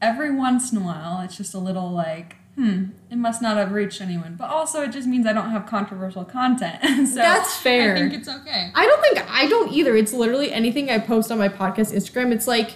every 0.00 0.34
once 0.34 0.72
in 0.72 0.78
a 0.78 0.80
while 0.82 1.20
it's 1.22 1.36
just 1.36 1.54
a 1.54 1.58
little 1.58 1.90
like, 1.90 2.36
hmm, 2.54 2.86
it 3.10 3.16
must 3.16 3.42
not 3.42 3.56
have 3.56 3.72
reached 3.72 4.00
anyone. 4.00 4.36
But 4.36 4.50
also 4.50 4.82
it 4.82 4.92
just 4.92 5.06
means 5.06 5.26
I 5.26 5.32
don't 5.32 5.50
have 5.50 5.66
controversial 5.66 6.24
content. 6.24 6.82
so 7.08 7.14
That's 7.16 7.56
fair. 7.56 7.94
I 7.94 7.98
think 7.98 8.14
it's 8.14 8.28
okay. 8.28 8.70
I 8.74 8.86
don't 8.86 9.00
think 9.00 9.30
I 9.30 9.46
don't 9.46 9.72
either. 9.72 9.96
It's 9.96 10.12
literally 10.12 10.52
anything 10.52 10.90
I 10.90 10.98
post 10.98 11.30
on 11.30 11.38
my 11.38 11.48
podcast 11.48 11.92
Instagram. 11.94 12.32
It's 12.32 12.46
like, 12.46 12.72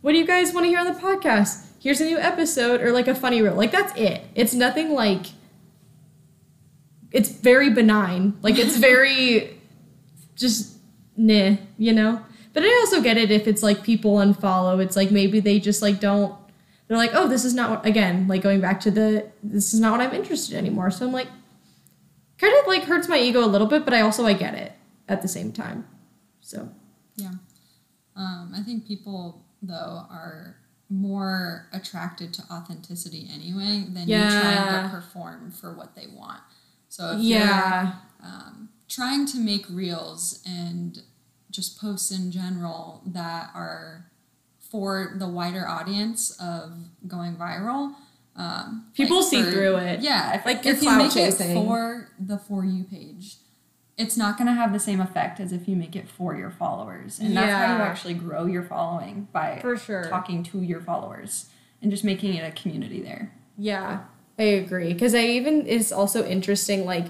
what 0.00 0.12
do 0.12 0.18
you 0.18 0.26
guys 0.26 0.52
want 0.52 0.64
to 0.64 0.68
hear 0.68 0.78
on 0.78 0.86
the 0.86 0.98
podcast? 0.98 1.66
Here's 1.80 2.00
a 2.00 2.04
new 2.04 2.18
episode 2.18 2.80
or 2.80 2.92
like 2.92 3.08
a 3.08 3.14
funny 3.14 3.42
reel. 3.42 3.54
Like 3.54 3.70
that's 3.70 3.92
it. 3.96 4.24
It's 4.34 4.54
nothing 4.54 4.92
like 4.92 5.26
it's 7.10 7.30
very 7.30 7.70
benign. 7.70 8.38
Like 8.42 8.58
it's 8.58 8.76
very 8.76 9.60
just 10.36 10.76
nah, 11.16 11.56
you 11.76 11.92
know? 11.92 12.22
But 12.52 12.64
I 12.64 12.68
also 12.80 13.00
get 13.00 13.16
it 13.16 13.30
if 13.30 13.46
it's 13.46 13.62
like 13.62 13.82
people 13.82 14.16
unfollow. 14.16 14.82
It's 14.82 14.96
like 14.96 15.10
maybe 15.10 15.40
they 15.40 15.60
just 15.60 15.82
like 15.82 16.00
don't 16.00 16.34
they're 16.88 16.96
like, 16.96 17.10
oh, 17.12 17.28
this 17.28 17.44
is 17.44 17.54
not 17.54 17.70
what 17.70 17.86
again, 17.86 18.26
like 18.28 18.42
going 18.42 18.60
back 18.60 18.80
to 18.80 18.90
the 18.90 19.30
this 19.42 19.74
is 19.74 19.80
not 19.80 19.92
what 19.92 20.00
I'm 20.00 20.14
interested 20.14 20.54
in 20.54 20.58
anymore. 20.66 20.90
So 20.90 21.06
I'm 21.06 21.12
like 21.12 21.28
kind 22.38 22.54
of 22.58 22.66
like 22.66 22.84
hurts 22.84 23.08
my 23.08 23.18
ego 23.18 23.44
a 23.44 23.46
little 23.46 23.66
bit, 23.66 23.84
but 23.84 23.94
I 23.94 24.00
also 24.00 24.26
I 24.26 24.32
get 24.32 24.54
it 24.54 24.72
at 25.08 25.22
the 25.22 25.28
same 25.28 25.52
time. 25.52 25.86
So 26.40 26.68
Yeah. 27.16 27.32
Um, 28.16 28.52
I 28.56 28.62
think 28.62 28.86
people, 28.86 29.44
though, 29.62 30.06
are 30.10 30.56
more 30.90 31.68
attracted 31.72 32.32
to 32.34 32.42
authenticity 32.50 33.28
anyway 33.32 33.84
than 33.88 34.08
you 34.08 34.18
trying 34.18 34.84
to 34.84 34.88
perform 34.88 35.52
for 35.52 35.72
what 35.72 35.94
they 35.94 36.06
want. 36.08 36.40
So 36.88 37.12
if 37.12 37.20
yeah. 37.20 37.82
you're 37.82 38.30
um, 38.30 38.70
trying 38.88 39.26
to 39.26 39.38
make 39.38 39.66
reels 39.68 40.42
and 40.46 41.00
just 41.50 41.80
posts 41.80 42.10
in 42.10 42.30
general 42.30 43.02
that 43.06 43.50
are 43.54 44.06
for 44.70 45.14
the 45.16 45.28
wider 45.28 45.66
audience 45.66 46.30
of 46.40 46.72
going 47.06 47.36
viral, 47.36 47.94
um, 48.36 48.86
People 48.94 49.20
like 49.20 49.26
see 49.30 49.42
for- 49.42 49.50
through 49.50 49.76
it. 49.76 50.00
Yeah, 50.00 50.36
if, 50.36 50.44
Like, 50.46 50.64
if 50.66 50.82
you 50.82 50.94
make 50.96 51.12
chasing. 51.12 51.50
it 51.50 51.54
for 51.54 52.10
the 52.18 52.38
for 52.38 52.64
you 52.64 52.84
page, 52.84 53.36
it's 53.96 54.16
not 54.16 54.36
going 54.36 54.46
to 54.46 54.52
have 54.52 54.72
the 54.72 54.78
same 54.78 55.00
effect 55.00 55.40
as 55.40 55.52
if 55.52 55.66
you 55.66 55.74
make 55.74 55.96
it 55.96 56.08
for 56.08 56.36
your 56.36 56.50
followers. 56.50 57.18
And 57.18 57.36
that's 57.36 57.50
how 57.50 57.76
you 57.76 57.82
actually 57.82 58.14
grow 58.14 58.46
your 58.46 58.62
following 58.62 59.26
by 59.32 59.58
For 59.60 59.76
sure. 59.76 60.04
talking 60.04 60.42
to 60.44 60.60
your 60.62 60.80
followers 60.80 61.46
and 61.82 61.90
just 61.90 62.04
making 62.04 62.34
it 62.34 62.42
a 62.46 62.52
community 62.52 63.00
there. 63.00 63.32
Yeah, 63.56 64.00
I 64.38 64.42
agree. 64.44 64.92
Because 64.92 65.14
I 65.14 65.22
even 65.24 65.66
it's 65.66 65.90
also 65.90 66.24
interesting. 66.24 66.84
Like, 66.84 67.06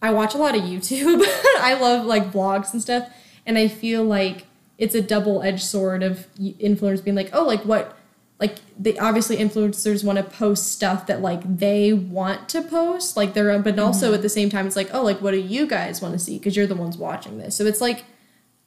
I 0.00 0.10
watch 0.12 0.34
a 0.34 0.38
lot 0.38 0.54
of 0.56 0.62
YouTube. 0.62 1.20
I 1.60 1.76
love 1.78 2.06
like 2.06 2.32
vlogs 2.32 2.72
and 2.72 2.80
stuff, 2.80 3.10
and 3.50 3.58
I 3.58 3.66
feel 3.66 4.04
like 4.04 4.46
it's 4.78 4.94
a 4.94 5.02
double 5.02 5.42
edged 5.42 5.64
sword 5.64 6.04
of 6.04 6.28
influencers 6.38 7.02
being 7.02 7.16
like, 7.16 7.30
oh, 7.32 7.42
like 7.42 7.64
what, 7.64 7.98
like 8.38 8.58
they 8.78 8.96
obviously 8.96 9.36
influencers 9.36 10.04
want 10.04 10.18
to 10.18 10.22
post 10.22 10.72
stuff 10.72 11.08
that 11.08 11.20
like 11.20 11.42
they 11.58 11.92
want 11.92 12.48
to 12.50 12.62
post, 12.62 13.16
like 13.16 13.34
their 13.34 13.50
own, 13.50 13.62
but 13.62 13.76
also 13.80 14.14
at 14.14 14.22
the 14.22 14.28
same 14.28 14.48
time, 14.48 14.68
it's 14.68 14.76
like, 14.76 14.90
oh, 14.94 15.02
like 15.02 15.20
what 15.20 15.32
do 15.32 15.38
you 15.38 15.66
guys 15.66 16.00
want 16.00 16.14
to 16.14 16.18
see? 16.20 16.38
Because 16.38 16.56
you're 16.56 16.68
the 16.68 16.76
ones 16.76 16.96
watching 16.96 17.38
this. 17.38 17.56
So 17.56 17.66
it's 17.66 17.80
like. 17.80 18.04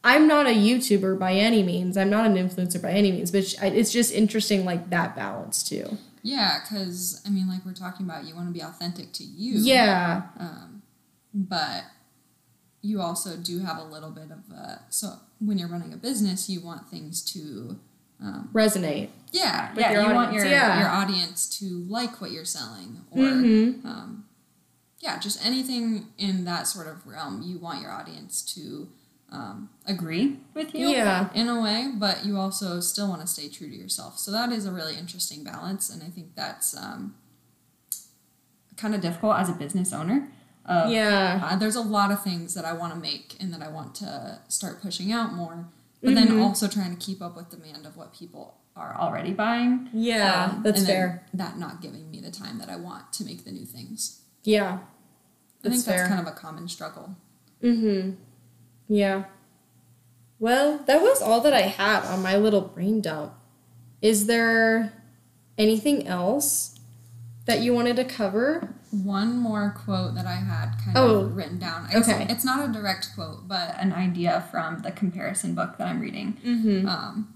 I'm 0.05 0.27
not 0.27 0.47
a 0.47 0.49
YouTuber 0.49 1.17
by 1.17 1.31
any 1.31 1.63
means. 1.63 1.95
I'm 1.95 2.09
not 2.09 2.25
an 2.25 2.35
influencer 2.35 2.81
by 2.81 2.91
any 2.91 3.09
means, 3.09 3.31
but 3.31 3.55
it's 3.61 3.89
just 3.89 4.11
interesting, 4.11 4.65
like 4.65 4.89
that 4.89 5.15
balance 5.15 5.63
too. 5.63 5.97
yeah, 6.23 6.59
because 6.59 7.21
I 7.25 7.29
mean, 7.29 7.47
like 7.47 7.65
we're 7.65 7.73
talking 7.73 8.05
about, 8.05 8.25
you 8.25 8.35
want 8.35 8.47
to 8.49 8.53
be 8.53 8.59
authentic 8.61 9.13
to 9.13 9.23
you. 9.23 9.53
Yeah, 9.59 10.23
um, 10.37 10.81
but 11.33 11.83
you 12.85 12.99
also 13.01 13.35
do 13.37 13.59
have 13.61 13.77
a 13.79 13.83
little 13.83 14.11
bit 14.11 14.29
of 14.29 14.53
a 14.55 14.81
so 14.89 15.13
when 15.39 15.57
you're 15.57 15.69
running 15.69 15.93
a 15.93 15.97
business 15.97 16.49
you 16.49 16.59
want 16.61 16.87
things 16.89 17.23
to 17.23 17.79
um, 18.21 18.49
resonate. 18.53 19.09
yeah 19.31 19.71
yeah 19.75 20.07
you 20.07 20.13
want 20.13 20.33
your 20.33 20.45
yeah. 20.45 20.79
your 20.79 20.89
audience 20.89 21.47
to 21.59 21.65
like 21.87 22.21
what 22.21 22.29
you're 22.31 22.45
selling 22.45 23.01
or 23.09 23.19
Mhm. 23.23 23.83
um, 23.85 24.25
yeah 24.99 25.17
just 25.17 25.43
anything 25.45 26.07
in 26.17 26.43
that 26.45 26.67
sort 26.67 26.87
of 26.87 27.07
realm 27.07 27.41
you 27.41 27.57
want 27.57 27.81
your 27.81 27.91
audience 27.91 28.41
to 28.55 28.89
um, 29.31 29.69
Agree 29.87 30.37
with 30.53 30.75
you? 30.75 30.89
Yeah. 30.89 31.29
in 31.33 31.47
a 31.49 31.59
way, 31.59 31.91
but 31.95 32.23
you 32.23 32.37
also 32.37 32.79
still 32.79 33.09
want 33.09 33.21
to 33.21 33.25
stay 33.27 33.49
true 33.49 33.67
to 33.67 33.75
yourself. 33.75 34.19
So 34.19 34.29
that 34.29 34.51
is 34.51 34.67
a 34.67 34.71
really 34.71 34.95
interesting 34.95 35.43
balance, 35.43 35.89
and 35.89 36.03
I 36.03 36.09
think 36.15 36.35
that's 36.35 36.77
um, 36.77 37.15
Kind 38.77 38.93
of 38.95 39.01
difficult 39.01 39.37
as 39.37 39.49
a 39.49 39.53
business 39.53 39.91
owner. 39.93 40.27
Of, 40.65 40.91
Yeah. 40.91 41.41
Uh, 41.43 41.55
there's 41.57 41.75
a 41.75 41.81
lot 41.81 42.11
of 42.11 42.23
things 42.23 42.53
that 42.53 42.63
I 42.65 42.73
want 42.73 42.93
to 42.93 42.99
make 42.99 43.35
and 43.39 43.53
that 43.53 43.61
I 43.61 43.67
want 43.69 43.95
to 43.95 44.39
start 44.47 44.81
pushing 44.81 45.11
out 45.11 45.33
more, 45.33 45.67
but 46.01 46.15
then 46.15 46.27
Mhm. 46.29 46.41
also 46.43 46.67
trying 46.67 46.95
to 46.95 47.05
keep 47.05 47.21
up 47.21 47.35
with 47.35 47.49
demand 47.49 47.85
of 47.85 47.97
what 47.97 48.13
people 48.13 48.55
Are 48.75 48.95
already 48.99 49.33
buying. 49.33 49.87
Yeah, 49.93 50.45
um, 50.45 50.63
that's 50.63 50.79
and 50.79 50.87
fair. 50.87 51.25
That 51.33 51.59
not 51.59 51.79
giving 51.81 52.09
me 52.09 52.19
the 52.21 52.31
time 52.31 52.57
that 52.57 52.69
I 52.69 52.75
want 52.75 53.13
to 53.13 53.23
make 53.23 53.45
the 53.45 53.51
new 53.51 53.65
things. 53.65 54.21
Yeah. 54.43 54.79
I 55.63 55.69
think 55.69 55.83
fair. 55.85 55.97
that's 55.97 56.09
kind 56.09 56.19
of 56.19 56.25
a 56.27 56.35
common 56.35 56.67
struggle. 56.67 57.15
Mm-hmm. 57.61 58.15
Yeah. 58.87 59.25
Well, 60.39 60.79
that 60.87 61.01
was 61.01 61.21
all 61.21 61.39
that 61.41 61.53
I 61.53 61.61
had 61.61 62.03
on 62.05 62.21
my 62.23 62.35
little 62.35 62.61
brain 62.61 62.99
dump. 62.99 63.33
Is 64.01 64.25
there 64.25 64.93
anything 65.57 66.07
else 66.07 66.79
that 67.45 67.61
you 67.61 67.73
wanted 67.73 67.95
to 67.97 68.05
cover? 68.05 68.73
One 68.93 69.37
more 69.37 69.73
quote 69.83 70.13
that 70.15 70.25
I 70.27 70.35
had 70.35 70.75
kind 70.83 70.95
Oh, 70.97 71.21
of 71.21 71.35
written 71.35 71.57
down. 71.59 71.87
I 71.89 71.93
guess 71.93 72.07
okay. 72.07 72.27
It's 72.29 72.45
not 72.45 72.67
a 72.69 72.71
direct 72.71 73.09
quote, 73.15 73.47
but 73.47 73.75
An 73.79 73.91
idea 73.91 74.47
from 74.51 74.81
the 74.83 74.91
comparison 74.91 75.55
book 75.55 75.77
that 75.77 75.87
I'm 75.87 75.99
reading. 75.99 76.37
Mm-hmm. 76.45 76.87
um, 76.87 77.33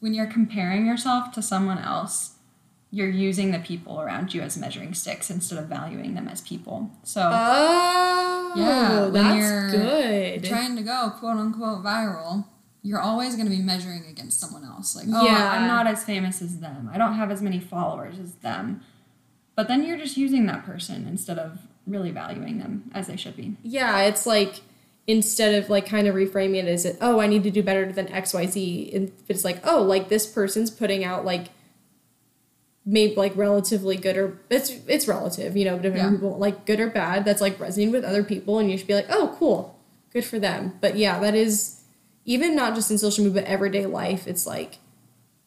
When 0.00 0.14
you're 0.14 0.26
comparing 0.26 0.86
yourself 0.86 1.32
to 1.32 1.42
someone 1.42 1.78
else, 1.78 2.32
you're 2.90 3.08
using 3.10 3.50
the 3.50 3.58
people 3.58 4.00
around 4.00 4.32
you 4.32 4.40
as 4.40 4.56
measuring 4.56 4.94
sticks 4.94 5.28
instead 5.30 5.58
of 5.58 5.66
valuing 5.66 6.14
them 6.14 6.26
as 6.28 6.40
people. 6.40 6.90
So 7.02 7.20
Oh, 7.32 8.52
Yeah, 8.56 9.00
when 9.04 9.12
that's 9.12 9.36
you're 9.36 9.70
good. 9.70 10.44
trying 10.44 10.76
to 10.76 10.82
go 10.82 11.10
quote 11.18 11.36
unquote 11.36 11.82
viral, 11.84 12.46
you're 12.82 13.00
always 13.00 13.34
going 13.34 13.46
to 13.50 13.54
be 13.56 13.62
measuring 13.62 14.04
against 14.08 14.38
someone 14.40 14.64
else. 14.64 14.94
Like, 14.94 15.06
oh, 15.08 15.20
oh, 15.22 15.26
Yeah. 15.26 15.50
I'm 15.52 15.66
not 15.66 15.86
as 15.86 16.04
famous 16.04 16.40
as 16.42 16.60
them. 16.60 16.88
I 16.92 16.98
don't 16.98 17.14
have 17.14 17.30
as 17.30 17.42
many 17.42 17.58
followers 17.58 18.18
as 18.18 18.32
them. 18.36 18.82
But 19.56 19.68
then 19.68 19.84
you're 19.84 19.98
just 19.98 20.16
using 20.16 20.46
that 20.46 20.64
person 20.64 21.06
instead 21.08 21.38
of 21.38 21.60
really 21.86 22.10
valuing 22.10 22.58
them 22.58 22.90
as 22.94 23.06
they 23.06 23.16
should 23.16 23.36
be. 23.36 23.56
yeah, 23.62 24.00
it's 24.02 24.26
like 24.26 24.60
instead 25.06 25.54
of 25.62 25.68
like 25.68 25.84
kind 25.86 26.06
of 26.06 26.14
reframing 26.14 26.56
it 26.56 26.66
as 26.66 26.96
oh 27.00 27.20
I 27.20 27.26
need 27.26 27.42
to 27.44 27.50
do 27.50 27.62
better 27.62 27.90
than 27.92 28.06
XYZ, 28.06 28.94
and 28.96 29.12
it's 29.28 29.44
like 29.44 29.60
oh 29.66 29.82
like 29.82 30.08
this 30.08 30.26
person's 30.26 30.70
putting 30.70 31.04
out 31.04 31.24
like 31.24 31.48
maybe 32.86 33.14
like 33.14 33.34
relatively 33.36 33.96
good 33.96 34.16
or 34.16 34.38
it's 34.50 34.70
it's 34.88 35.06
relative, 35.08 35.56
you 35.56 35.64
know, 35.64 35.76
different 35.78 36.04
Yeah. 36.04 36.10
people 36.10 36.36
like 36.38 36.64
good 36.66 36.80
or 36.80 36.88
bad. 36.90 37.24
That's 37.24 37.40
like 37.40 37.58
resonating 37.60 37.92
with 37.92 38.04
other 38.04 38.24
people, 38.24 38.58
and 38.58 38.70
you 38.70 38.78
should 38.78 38.86
be 38.86 38.94
like 38.94 39.06
oh 39.10 39.34
cool, 39.38 39.78
good 40.12 40.24
for 40.24 40.38
them. 40.38 40.72
But 40.80 40.96
yeah, 40.96 41.18
that 41.20 41.34
is 41.34 41.82
even 42.24 42.54
not 42.56 42.74
just 42.74 42.90
in 42.90 42.98
social 42.98 43.24
media 43.24 43.42
but 43.42 43.48
everyday 43.50 43.86
life. 43.86 44.26
It's 44.26 44.46
like 44.46 44.78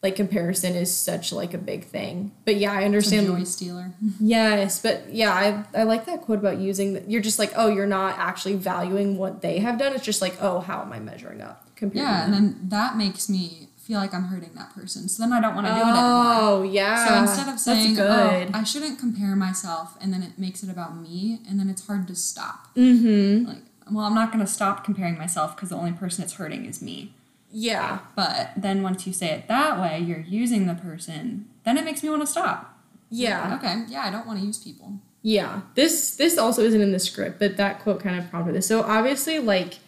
like 0.02 0.14
comparison 0.14 0.74
is 0.76 0.94
such 0.94 1.32
like 1.32 1.54
a 1.54 1.58
big 1.58 1.84
thing. 1.84 2.30
But 2.44 2.56
yeah, 2.56 2.72
I 2.72 2.76
It's 2.76 2.82
a 2.82 2.86
understand. 2.86 3.26
joy 3.26 3.44
stealer. 3.44 3.92
Yes, 4.20 4.80
but 4.80 5.12
yeah, 5.12 5.32
I 5.32 5.80
I 5.80 5.82
like 5.84 6.06
that 6.06 6.22
quote 6.22 6.38
about 6.38 6.58
using 6.58 6.92
the, 6.94 7.02
you're 7.08 7.22
just 7.22 7.38
like, 7.38 7.52
oh, 7.56 7.68
you're 7.68 7.86
not 7.86 8.18
actually 8.18 8.54
valuing 8.54 9.16
what 9.18 9.42
they 9.42 9.58
have 9.58 9.78
done. 9.78 9.92
It's 9.94 10.04
just 10.04 10.22
like, 10.22 10.36
oh, 10.40 10.60
how 10.60 10.82
am 10.82 10.92
I 10.92 11.00
measuring 11.00 11.40
up 11.40 11.64
compared 11.76 12.04
yeah, 12.04 12.24
and 12.24 12.32
then 12.32 12.58
that 12.68 12.96
makes 12.96 13.28
me 13.28 13.68
feel 13.76 13.98
like 13.98 14.12
I'm 14.12 14.24
hurting 14.24 14.50
that 14.54 14.74
person. 14.74 15.08
So 15.08 15.22
then 15.22 15.32
I 15.32 15.40
don't 15.40 15.54
want 15.54 15.66
to 15.66 15.72
do 15.72 15.78
it 15.78 15.82
anymore. 15.82 16.02
Oh, 16.04 16.62
yeah. 16.62 17.06
So 17.08 17.14
instead 17.22 17.48
of 17.52 17.58
saying, 17.58 17.94
good. 17.94 18.50
"Oh, 18.54 18.58
I 18.58 18.62
shouldn't 18.62 18.98
compare 19.00 19.34
myself," 19.34 19.96
and 20.00 20.12
then 20.12 20.22
it 20.22 20.38
makes 20.38 20.62
it 20.62 20.68
about 20.70 20.96
me, 20.96 21.40
and 21.48 21.58
then 21.58 21.68
it's 21.70 21.86
hard 21.86 22.06
to 22.08 22.14
stop. 22.14 22.68
mm-hmm. 22.76 23.46
Like, 23.48 23.62
well, 23.90 24.04
I'm 24.04 24.14
not 24.14 24.30
going 24.30 24.44
to 24.44 24.50
stop 24.50 24.84
comparing 24.84 25.16
myself 25.16 25.56
because 25.56 25.70
the 25.70 25.76
only 25.76 25.92
person 25.92 26.22
it's 26.22 26.34
hurting 26.34 26.66
is 26.66 26.82
me. 26.82 27.14
Yeah. 27.50 28.00
But 28.14 28.52
then 28.56 28.82
once 28.82 29.06
you 29.06 29.12
say 29.12 29.30
it 29.30 29.48
that 29.48 29.80
way, 29.80 29.98
you're 30.00 30.20
using 30.20 30.66
the 30.66 30.74
person, 30.74 31.46
then 31.64 31.76
it 31.78 31.84
makes 31.84 32.02
me 32.02 32.10
want 32.10 32.22
to 32.22 32.26
stop. 32.26 32.78
Yeah. 33.10 33.56
Okay, 33.58 33.84
yeah, 33.88 34.02
I 34.02 34.10
don't 34.10 34.26
want 34.26 34.38
to 34.40 34.44
use 34.46 34.58
people. 34.58 35.00
Yeah. 35.22 35.62
This 35.74 36.16
this 36.16 36.36
also 36.38 36.62
isn't 36.62 36.80
in 36.80 36.92
the 36.92 36.98
script, 36.98 37.38
but 37.38 37.56
that 37.56 37.80
quote 37.80 38.00
kind 38.00 38.18
of 38.18 38.28
prompted 38.30 38.54
this. 38.54 38.66
So 38.66 38.82
obviously 38.82 39.38
like 39.38 39.78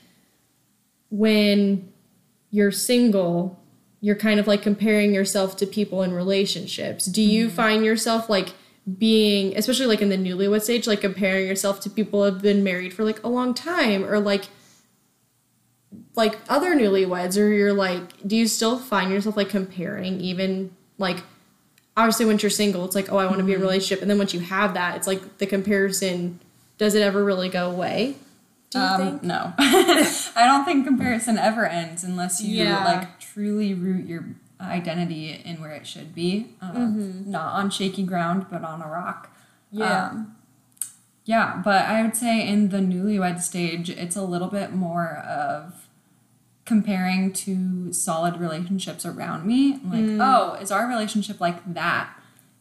when 1.11 1.93
you're 2.51 2.73
single, 2.73 3.59
you're 4.01 4.17
kind 4.17 4.41
of 4.41 4.47
like 4.47 4.63
comparing 4.63 5.13
yourself 5.15 5.57
to 5.59 5.67
people 5.67 6.03
in 6.03 6.13
relationships. 6.13 7.07
Do 7.07 7.23
you 7.23 7.47
Mm-hmm. 7.47 7.57
find 7.57 7.85
yourself 7.85 8.29
like 8.29 8.55
being 8.99 9.57
especially 9.57 9.87
like 9.87 10.01
in 10.01 10.09
the 10.09 10.17
newlywed 10.17 10.63
stage 10.63 10.87
like 10.87 11.03
comparing 11.03 11.47
yourself 11.47 11.81
to 11.81 11.91
people 11.91 12.21
who 12.25 12.33
have 12.33 12.43
been 12.43 12.65
married 12.65 12.93
for 12.95 13.05
like 13.05 13.23
a 13.23 13.29
long 13.29 13.53
time 13.55 14.05
or 14.05 14.19
like 14.19 14.49
like 16.23 16.39
other 16.49 16.71
newlyweds 16.77 17.35
or 17.41 17.49
you're 17.59 17.73
like 17.87 18.03
do 18.27 18.37
you 18.37 18.47
still 18.47 18.77
find 18.79 19.11
yourself 19.11 19.37
like 19.37 19.49
comparing 19.49 20.21
even 20.21 20.71
like 20.99 21.19
obviously 21.97 22.27
once 22.27 22.43
you're 22.43 22.51
single 22.51 22.85
it's 22.85 22.95
like 22.95 23.11
oh 23.13 23.17
i 23.17 23.27
want 23.27 23.39
to 23.39 23.45
be 23.45 23.53
in 23.55 23.59
a 23.59 23.63
relationship 23.63 24.01
and 24.03 24.09
then 24.11 24.19
once 24.19 24.33
you 24.35 24.41
have 24.41 24.75
that 24.75 24.97
it's 24.97 25.07
like 25.07 25.23
the 25.39 25.47
comparison 25.47 26.39
does 26.79 26.95
it 26.95 27.03
ever 27.03 27.25
really 27.25 27.49
go 27.49 27.71
away 27.71 28.15
do 28.71 28.79
you 28.79 28.85
Um, 28.85 29.01
think 29.01 29.23
no, 29.25 29.53
I 29.59 30.43
don't 30.47 30.65
think 30.65 30.87
comparison 30.87 31.37
ever 31.39 31.67
ends 31.67 32.05
unless 32.05 32.41
you 32.41 32.63
Yeah. 32.65 32.85
like 32.85 33.19
truly 33.19 33.75
root 33.75 34.07
your 34.07 34.25
identity 34.61 35.33
in 35.45 35.61
where 35.61 35.73
it 35.73 35.87
should 35.89 36.15
be, 36.15 36.55
um, 36.63 37.25
not 37.29 37.55
on 37.55 37.71
shaky 37.71 38.05
ground, 38.05 38.47
but 38.49 38.63
on 38.63 38.81
a 38.81 38.87
rock. 38.87 39.35
Yeah. 39.73 40.11
Um, 40.11 40.37
yeah, 41.25 41.61
but 41.65 41.85
I 41.87 42.03
would 42.03 42.15
say 42.17 42.47
in 42.47 42.69
the 42.69 42.79
newlywed 42.79 43.41
stage, 43.41 43.91
it's 43.91 44.15
a 44.15 44.23
little 44.23 44.47
bit 44.49 44.73
more 44.73 45.17
of 45.17 45.89
comparing 46.65 47.33
to 47.33 47.93
solid 47.93 48.37
relationships 48.39 49.05
around 49.05 49.47
me. 49.47 49.81
Like, 49.85 50.05
oh, 50.21 50.55
is 50.61 50.71
our 50.71 50.87
relationship 50.87 51.41
like 51.41 51.75
that? 51.75 52.11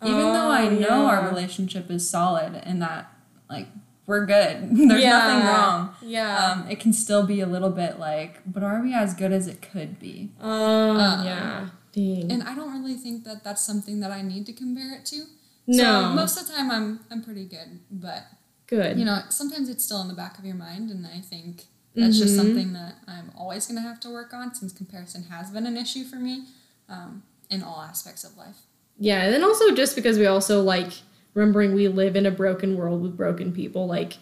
Even 0.04 0.32
though 0.34 0.50
I 0.50 0.68
Mm. 0.68 0.78
Oh, 0.78 0.80
know 0.80 1.06
our 1.08 1.28
relationship 1.28 1.92
is 1.92 2.10
solid 2.10 2.56
and 2.64 2.82
that, 2.82 3.12
like, 3.50 3.68
we're 4.06 4.26
good. 4.26 4.70
There's 4.90 5.04
nothing 5.06 5.46
wrong. 5.46 5.94
yeah 6.02 6.52
Um, 6.52 6.68
it 6.70 6.80
can 6.80 6.94
still 6.94 7.26
be 7.28 7.42
a 7.42 7.46
little 7.46 7.70
bit 7.70 8.00
like, 8.00 8.40
but 8.46 8.64
are 8.64 8.82
we 8.82 8.94
as 8.94 9.14
good 9.14 9.32
as 9.32 9.46
it 9.48 9.62
could 9.62 10.00
be? 10.00 10.32
um, 10.40 10.98
Uh, 10.98 11.24
yeah 11.24 11.68
dang 11.92 12.32
And 12.32 12.42
I 12.44 12.56
don't 12.56 12.72
really 12.82 12.96
think 12.96 13.24
that 13.26 13.44
that's 13.44 13.64
something 13.64 14.00
that 14.00 14.12
I 14.12 14.22
need 14.22 14.46
to 14.48 14.54
compare 14.54 14.94
it 14.96 15.06
to. 15.08 15.26
no 15.68 15.84
So 15.84 16.14
most 16.16 16.40
of 16.42 16.48
the 16.48 16.54
time 16.54 16.72
I'm 16.72 17.02
I'm 17.12 17.22
pretty 17.22 17.46
good, 17.46 17.80
but 17.92 18.24
good 18.68 18.98
you 18.98 19.06
know, 19.06 19.20
sometimes 19.30 19.68
it's 19.70 19.84
still 19.84 20.02
in 20.02 20.08
the 20.08 20.14
back 20.16 20.40
of 20.40 20.46
your 20.46 20.56
mind 20.56 20.90
and 20.90 21.06
I 21.06 21.20
think 21.20 21.66
that's 21.96 22.18
just 22.18 22.34
Mhm. 22.34 22.38
something 22.38 22.74
that 22.74 22.96
I'm 23.08 23.32
always 23.38 23.66
going 23.68 23.76
to 23.78 23.82
have 23.82 24.00
to 24.02 24.10
work 24.10 24.34
on 24.34 24.54
since 24.56 24.72
comparison 24.72 25.24
has 25.24 25.50
been 25.52 25.66
an 25.66 25.76
issue 25.78 26.04
for 26.04 26.16
me 26.18 26.44
um, 26.88 27.24
in 27.50 27.62
all 27.64 27.82
aspects 27.82 28.24
of 28.24 28.38
life. 28.38 28.58
Yeah, 29.00 29.24
and 29.24 29.34
then 29.34 29.44
also 29.44 29.74
just 29.76 29.96
because 29.96 30.18
we 30.18 30.26
also 30.26 30.62
like 30.62 30.92
remembering 31.34 31.74
we 31.74 31.88
live 31.88 32.16
in 32.16 32.26
a 32.26 32.32
broken 32.32 32.76
world 32.78 33.02
with 33.02 33.16
broken 33.18 33.52
people, 33.52 33.88
like 33.88 34.18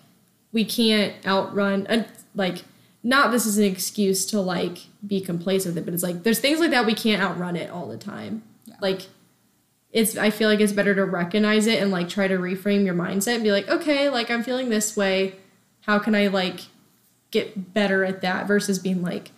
we 0.52 0.64
can't 0.66 1.14
outrun 1.26 1.86
and 1.88 2.06
like 2.36 2.64
not 3.04 3.32
this 3.32 3.46
is 3.46 3.58
an 3.58 3.64
excuse 3.64 4.26
to 4.28 4.40
like 4.42 4.80
be 5.06 5.22
complacent 5.22 5.76
with 5.76 5.84
it, 5.84 5.86
but 5.86 5.94
it's 5.94 6.04
like 6.04 6.24
there's 6.24 6.40
things 6.40 6.60
like 6.60 6.72
that 6.72 6.86
we 6.86 6.94
can't 6.94 7.22
outrun 7.22 7.56
it 7.56 7.70
all 7.70 7.88
the 7.88 7.98
time. 7.98 8.44
Yeah. 8.66 8.76
Like 8.82 9.08
it's 9.92 10.18
I 10.18 10.30
feel 10.30 10.50
like 10.50 10.60
it's 10.60 10.74
better 10.74 10.94
to 10.96 11.06
recognize 11.06 11.68
it 11.68 11.82
and 11.82 11.92
like 11.92 12.10
try 12.10 12.28
to 12.28 12.38
reframe 12.38 12.86
your 12.86 12.94
mindset 12.96 13.36
and 13.36 13.44
be 13.44 13.52
like, 13.52 13.68
okay, 13.70 14.10
like 14.10 14.30
I'm 14.30 14.44
feeling 14.44 14.70
this 14.70 14.96
way. 14.98 15.36
How 15.82 16.00
can 16.00 16.14
I 16.16 16.28
like 16.28 16.62
get 17.40 17.74
better 17.74 18.04
at 18.04 18.22
that 18.22 18.48
versus 18.48 18.80
being 18.80 19.02
like, 19.02 19.32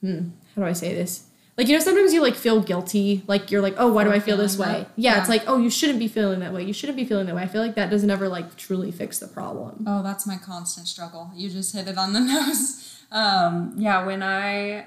hmm, 0.00 0.28
how 0.54 0.62
do 0.62 0.68
I 0.68 0.72
say 0.72 0.94
this? 0.94 1.24
Like, 1.56 1.68
you 1.68 1.74
know, 1.76 1.80
sometimes 1.84 2.14
you 2.14 2.22
like 2.22 2.36
feel 2.36 2.60
guilty. 2.62 3.22
Like 3.26 3.50
you're 3.50 3.60
like, 3.60 3.74
oh, 3.76 3.92
why 3.92 4.04
do 4.04 4.12
I 4.12 4.20
feel 4.20 4.36
this 4.38 4.56
way? 4.56 4.86
Yeah, 4.96 5.14
Yeah. 5.14 5.20
it's 5.20 5.28
like, 5.28 5.42
oh, 5.46 5.58
you 5.58 5.68
shouldn't 5.68 5.98
be 5.98 6.08
feeling 6.08 6.40
that 6.40 6.52
way. 6.54 6.64
You 6.64 6.72
shouldn't 6.72 6.96
be 6.96 7.04
feeling 7.04 7.26
that 7.26 7.34
way. 7.34 7.42
I 7.42 7.46
feel 7.48 7.60
like 7.60 7.74
that 7.74 7.90
doesn't 7.90 8.10
ever 8.10 8.28
like 8.28 8.56
truly 8.56 8.90
fix 8.90 9.18
the 9.18 9.28
problem. 9.28 9.84
Oh, 9.86 10.02
that's 10.02 10.26
my 10.26 10.36
constant 10.38 10.86
struggle. 10.88 11.30
You 11.34 11.50
just 11.50 11.74
hit 11.74 11.86
it 11.86 11.98
on 11.98 12.12
the 12.14 12.20
nose. 12.32 13.02
Um, 13.12 13.74
yeah, 13.76 14.06
when 14.06 14.22
I, 14.22 14.86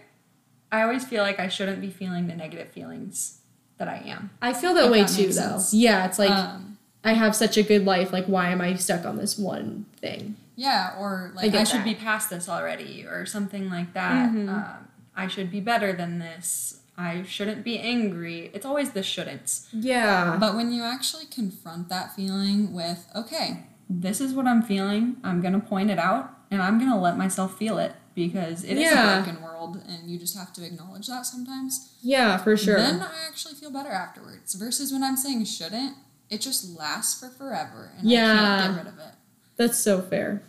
I 0.72 0.82
always 0.82 1.06
feel 1.06 1.22
like 1.22 1.40
I 1.40 1.48
shouldn't 1.48 1.80
be 1.82 1.92
feeling 1.92 2.26
the 2.28 2.36
negative 2.36 2.70
feelings 2.70 3.40
that 3.78 3.88
I 3.88 3.98
am. 4.08 4.32
I 4.42 4.54
feel 4.54 4.74
that 4.74 4.90
way 4.90 5.02
that 5.02 5.10
too, 5.10 5.28
though. 5.28 5.32
sense. 5.60 5.74
Yeah, 5.76 6.06
it's 6.08 6.18
like 6.18 6.32
um, 6.32 6.78
I 7.04 7.14
have 7.14 7.36
such 7.36 7.58
a 7.58 7.64
good 7.64 7.86
life. 7.86 8.12
Like, 8.12 8.26
why 8.26 8.50
am 8.50 8.62
I 8.62 8.74
stuck 8.76 9.06
on 9.06 9.18
this 9.18 9.38
one 9.38 9.86
thing? 10.02 10.38
Yeah, 10.56 10.96
or 11.00 11.32
like 11.36 11.52
get 11.52 11.62
I 11.62 11.64
should 11.64 11.84
be 11.84 11.96
past 11.96 12.30
this 12.30 12.48
already, 12.50 13.06
or 13.06 13.26
something 13.26 13.70
like 13.70 13.94
that. 13.94 14.32
Mhm. 14.32 14.50
Um, 14.50 14.88
I 15.16 15.28
should 15.28 15.52
be 15.52 15.60
better 15.62 15.94
than 15.94 16.20
this. 16.20 16.80
I 16.98 17.24
shouldn't 17.24 17.64
be 17.64 17.80
angry. 17.80 18.52
It's 18.54 18.66
always 18.66 18.92
the 18.92 19.02
shouldn'ts. 19.02 19.68
Yeah. 19.72 20.38
But 20.40 20.56
when 20.56 20.72
you 20.72 20.84
actually 20.84 21.26
confront 21.26 21.90
that 21.90 22.16
feeling 22.16 22.74
with, 22.74 23.08
okay, 23.16 23.68
This 23.90 24.22
is 24.22 24.34
what 24.34 24.48
I'm 24.48 24.62
feeling. 24.64 25.18
I'm 25.24 25.42
gonna 25.42 25.60
point 25.60 25.92
it 25.92 26.00
out, 26.00 26.32
and 26.50 26.62
I'm 26.62 26.80
gonna 26.80 27.00
let 27.00 27.16
myself 27.18 27.58
feel 27.58 27.78
it 27.78 27.94
because 28.16 28.64
it 28.64 28.78
is 28.78 28.92
Yeah. 28.92 29.20
a 29.20 29.24
broken 29.24 29.44
world 29.44 29.82
and 29.88 30.10
you 30.10 30.18
just 30.18 30.36
have 30.38 30.52
to 30.54 30.66
acknowledge 30.66 31.08
that 31.08 31.26
sometimes. 31.26 31.90
yeah, 32.02 32.38
for 32.38 32.56
sure. 32.58 32.78
Then 32.78 33.02
I 33.02 33.28
actually 33.28 33.56
feel 33.56 33.72
better 33.72 33.90
afterwards. 33.92 34.54
Versus 34.56 34.92
when 34.94 35.04
I'm 35.04 35.18
saying 35.18 35.46
shouldn't, 35.46 35.96
it 36.30 36.42
just 36.42 36.64
lasts 36.78 37.20
for 37.20 37.30
forever 37.30 37.92
and 37.98 38.08
I 38.08 38.16
can't 38.16 38.76
get 38.76 38.84
rid 38.86 38.94
of 38.94 39.00
it. 39.00 39.14
That's 39.58 39.78
so 39.78 40.02
fair. 40.02 40.44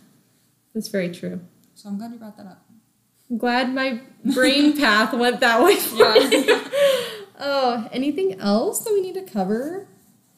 That's 0.73 0.87
very 0.89 1.09
true. 1.13 1.41
So 1.75 1.89
I'm 1.89 1.97
glad 1.97 2.11
you 2.11 2.17
brought 2.17 2.37
that 2.37 2.45
up. 2.47 2.65
I'm 3.29 3.37
glad 3.37 3.73
my 3.73 4.01
brain 4.33 4.75
path 4.77 5.13
went 5.13 5.39
that 5.39 5.63
way 5.63 5.75
for 5.75 6.15
Yeah. 6.17 6.61
Oh, 7.37 7.89
anything 7.91 8.39
else 8.39 8.85
that 8.85 8.93
we 8.93 9.01
need 9.01 9.15
to 9.15 9.21
cover? 9.23 9.87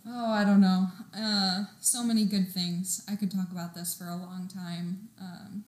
Oh, 0.08 0.32
I 0.32 0.44
don't 0.44 0.60
know. 0.62 0.88
Uh, 1.16 1.66
so 1.80 2.04
many 2.04 2.26
good 2.26 2.48
things. 2.52 3.04
I 3.08 3.16
could 3.16 3.30
talk 3.30 3.52
about 3.52 3.76
this 3.76 3.94
for 3.96 4.06
a 4.06 4.16
long 4.16 4.50
time. 4.52 5.10
Um, 5.22 5.64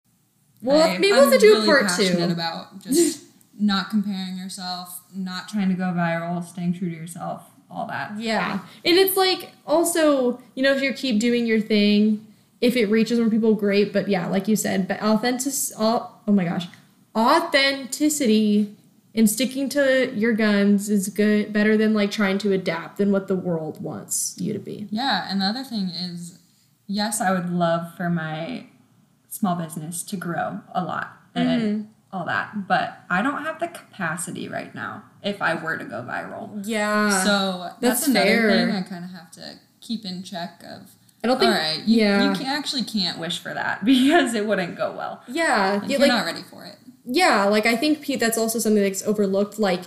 Well, 0.60 0.82
I- 0.82 0.94
maybe 0.98 1.12
we'll 1.12 1.30
have 1.30 1.32
to 1.32 1.38
do 1.38 1.52
a 1.52 1.54
really 1.56 1.66
part 1.66 1.86
passionate 1.86 2.26
two. 2.26 2.32
about 2.32 2.82
just 2.82 3.22
not 3.60 3.90
comparing 3.90 4.36
yourself, 4.38 5.02
not 5.14 5.48
trying 5.48 5.68
to 5.68 5.74
go 5.76 5.84
viral, 5.92 6.42
staying 6.44 6.72
true 6.74 6.90
to 6.90 6.96
yourself, 6.96 7.44
all 7.70 7.86
that. 7.86 8.18
Yeah. 8.18 8.58
And 8.84 8.96
it's 8.98 9.16
like 9.16 9.52
also, 9.66 10.42
you 10.56 10.64
know, 10.64 10.72
if 10.74 10.82
you 10.82 10.92
keep 10.92 11.20
doing 11.20 11.46
your 11.46 11.60
thing, 11.60 12.26
if 12.60 12.76
it 12.76 12.86
reaches 12.86 13.18
more 13.18 13.30
people, 13.30 13.54
great. 13.54 13.92
But 13.92 14.08
yeah, 14.08 14.26
like 14.28 14.48
you 14.48 14.56
said, 14.56 14.86
but 14.88 15.00
authentic, 15.02 15.52
oh, 15.78 16.14
oh 16.28 16.32
my 16.32 16.44
gosh, 16.44 16.66
authenticity 17.16 18.74
and 19.14 19.28
sticking 19.28 19.68
to 19.70 20.12
your 20.14 20.32
guns 20.32 20.88
is 20.88 21.08
good, 21.08 21.52
better 21.52 21.76
than 21.76 21.94
like 21.94 22.10
trying 22.10 22.38
to 22.38 22.52
adapt 22.52 22.98
than 22.98 23.10
what 23.10 23.26
the 23.28 23.34
world 23.36 23.82
wants 23.82 24.36
you 24.38 24.52
to 24.52 24.58
be. 24.58 24.86
Yeah, 24.90 25.26
and 25.28 25.40
the 25.40 25.46
other 25.46 25.64
thing 25.64 25.88
is, 25.88 26.38
Yes, 26.86 27.20
I 27.20 27.30
would 27.30 27.50
love 27.50 27.94
for 27.96 28.08
my 28.10 28.66
small 29.28 29.54
business 29.54 30.02
to 30.02 30.16
grow 30.16 30.60
a 30.74 30.82
lot 30.84 31.12
and 31.36 31.60
Mm-hmm. 31.62 31.82
all 32.12 32.24
that, 32.26 32.66
but 32.66 32.98
I 33.08 33.22
don't 33.22 33.44
have 33.44 33.60
the 33.60 33.68
capacity 33.68 34.48
right 34.48 34.74
now 34.74 35.04
if 35.22 35.40
I 35.40 35.54
were 35.54 35.76
to 35.78 35.84
go 35.84 36.02
viral. 36.02 36.60
Yeah. 36.64 37.22
so 37.24 37.70
that's 37.80 38.00
that's, 38.00 38.08
another 38.08 38.26
fair. 38.26 38.50
thing 38.66 38.70
I 38.74 38.82
kind 38.82 39.04
of 39.04 39.10
have 39.12 39.30
to 39.32 39.60
keep 39.80 40.04
in 40.04 40.22
check 40.24 40.62
of. 40.66 40.90
I 41.22 41.26
don't 41.26 41.38
think. 41.38 41.52
All 41.52 41.58
right, 41.58 41.82
you, 41.84 42.00
yeah. 42.00 42.30
you 42.30 42.36
can, 42.36 42.46
actually 42.46 42.82
can't 42.82 43.18
wish 43.18 43.38
for 43.38 43.52
that 43.52 43.84
because 43.84 44.34
it 44.34 44.46
wouldn't 44.46 44.76
go 44.76 44.92
well. 44.92 45.22
yeah. 45.28 45.80
like, 45.82 45.90
yeah, 45.90 45.98
you're 45.98 46.08
not 46.08 46.24
ready 46.24 46.42
for 46.42 46.64
it. 46.64 46.76
yeah 47.04 47.44
like 47.44 47.66
i 47.66 47.76
think 47.76 48.00
pete 48.02 48.20
that's 48.20 48.36
also 48.38 48.58
something 48.58 48.82
that's 48.82 49.02
overlooked 49.06 49.58
like 49.58 49.82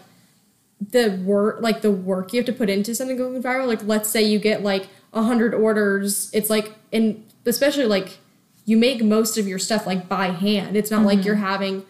the 0.91 1.21
work 1.23 1.61
like 1.61 1.81
the 1.81 1.91
work 1.91 2.33
you 2.33 2.39
have 2.39 2.45
to 2.45 2.53
put 2.53 2.69
into 2.69 2.93
something 2.93 3.15
going 3.17 3.41
viral 3.41 3.67
like 3.67 3.83
let's 3.83 4.09
say 4.09 4.21
you 4.21 4.39
get 4.39 4.63
like 4.63 4.83
a 5.13 5.19
100 5.19 5.53
orders 5.53 6.29
it's 6.33 6.49
like 6.49 6.73
and 6.91 7.23
especially 7.45 7.85
like 7.85 8.17
you 8.65 8.77
make 8.77 9.03
most 9.03 9.37
of 9.37 9.47
your 9.47 9.59
stuff 9.59 9.85
like 9.85 10.09
by 10.09 10.27
hand 10.27 10.75
it's 10.75 10.91
not 10.91 11.03
like 11.03 11.19
mm-hmm. 11.19 11.27
you're 11.27 11.35
having 11.35 11.85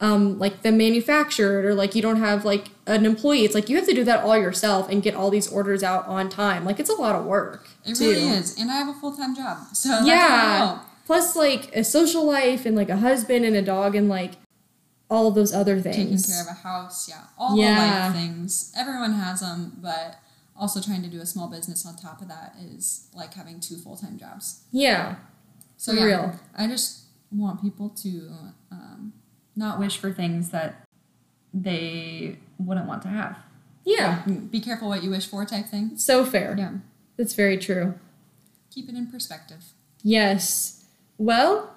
um 0.00 0.38
like 0.38 0.62
them 0.62 0.76
manufactured 0.76 1.64
or 1.64 1.74
like 1.74 1.94
you 1.94 2.02
don't 2.02 2.16
have 2.18 2.44
like 2.44 2.68
an 2.86 3.06
employee 3.06 3.44
it's 3.44 3.54
like 3.54 3.68
you 3.68 3.76
have 3.76 3.86
to 3.86 3.94
do 3.94 4.02
that 4.04 4.24
all 4.24 4.36
yourself 4.36 4.88
and 4.90 5.02
get 5.02 5.14
all 5.14 5.30
these 5.30 5.46
orders 5.52 5.82
out 5.84 6.04
on 6.08 6.28
time 6.28 6.64
like 6.64 6.80
it's 6.80 6.90
a 6.90 6.94
lot 6.94 7.14
of 7.14 7.24
work 7.24 7.68
It 7.86 7.94
too. 7.94 8.08
really 8.10 8.28
is, 8.28 8.58
and 8.58 8.70
I 8.70 8.74
have 8.74 8.88
a 8.88 8.94
full 8.94 9.16
time 9.16 9.34
job, 9.36 9.58
so 9.72 10.00
Yeah. 10.04 10.80
plus 11.06 11.36
like 11.36 11.74
a 11.76 11.84
social 11.84 12.24
life 12.26 12.66
and 12.66 12.74
like 12.76 12.88
a 12.90 12.96
husband 12.96 13.44
and 13.44 13.54
a 13.56 13.62
dog 13.62 13.94
and 13.94 14.08
like 14.08 14.32
all 15.10 15.28
of 15.28 15.34
those 15.36 15.52
other 15.54 15.80
things 15.80 15.96
taking 16.26 16.34
care 16.34 16.42
of 16.42 16.48
a 16.48 16.60
house, 16.68 17.08
yeah, 17.08 17.24
all 17.38 17.56
Yeah. 17.56 18.08
the 18.08 18.14
life 18.14 18.16
things. 18.20 18.72
Everyone 18.76 19.12
has 19.12 19.40
them, 19.40 19.76
but 19.80 20.16
also 20.56 20.80
trying 20.80 21.02
to 21.02 21.08
do 21.08 21.20
a 21.20 21.26
small 21.26 21.46
business 21.48 21.84
on 21.86 21.94
top 21.96 22.20
of 22.22 22.28
that 22.28 22.54
is 22.60 23.06
like 23.14 23.34
having 23.34 23.60
two 23.60 23.76
full 23.76 23.96
time 23.96 24.18
jobs. 24.18 24.62
yeah 24.72 25.16
So 25.76 25.92
For 25.92 25.98
yeah, 25.98 26.04
real. 26.04 26.40
I 26.56 26.66
just 26.66 27.02
want 27.30 27.60
people 27.62 27.90
to 28.02 28.30
um, 28.72 29.12
Not 29.56 29.78
wish 29.78 29.96
for 29.96 30.12
things 30.12 30.50
that 30.50 30.84
they 31.52 32.38
wouldn't 32.58 32.86
want 32.86 33.02
to 33.02 33.08
have. 33.08 33.38
yeah 33.84 34.22
be 34.50 34.60
careful 34.60 34.88
what 34.88 35.04
you 35.04 35.10
wish 35.10 35.26
for 35.26 35.44
type 35.44 35.66
thing. 35.66 35.96
So 35.96 36.24
fair. 36.24 36.54
Yeah. 36.58 36.72
That's 37.16 37.34
very 37.34 37.58
true. 37.58 37.94
Keep 38.70 38.88
it 38.88 38.94
in 38.96 39.06
perspective. 39.06 39.72
Yes. 40.02 40.84
Well, 41.16 41.74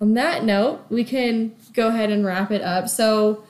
on 0.00 0.14
that 0.14 0.44
note, 0.44 0.84
we 0.88 1.04
can 1.04 1.54
go 1.74 1.88
ahead 1.88 2.10
and 2.10 2.24
wrap 2.24 2.50
it 2.50 2.62
up. 2.62 2.88
So, 2.88 3.44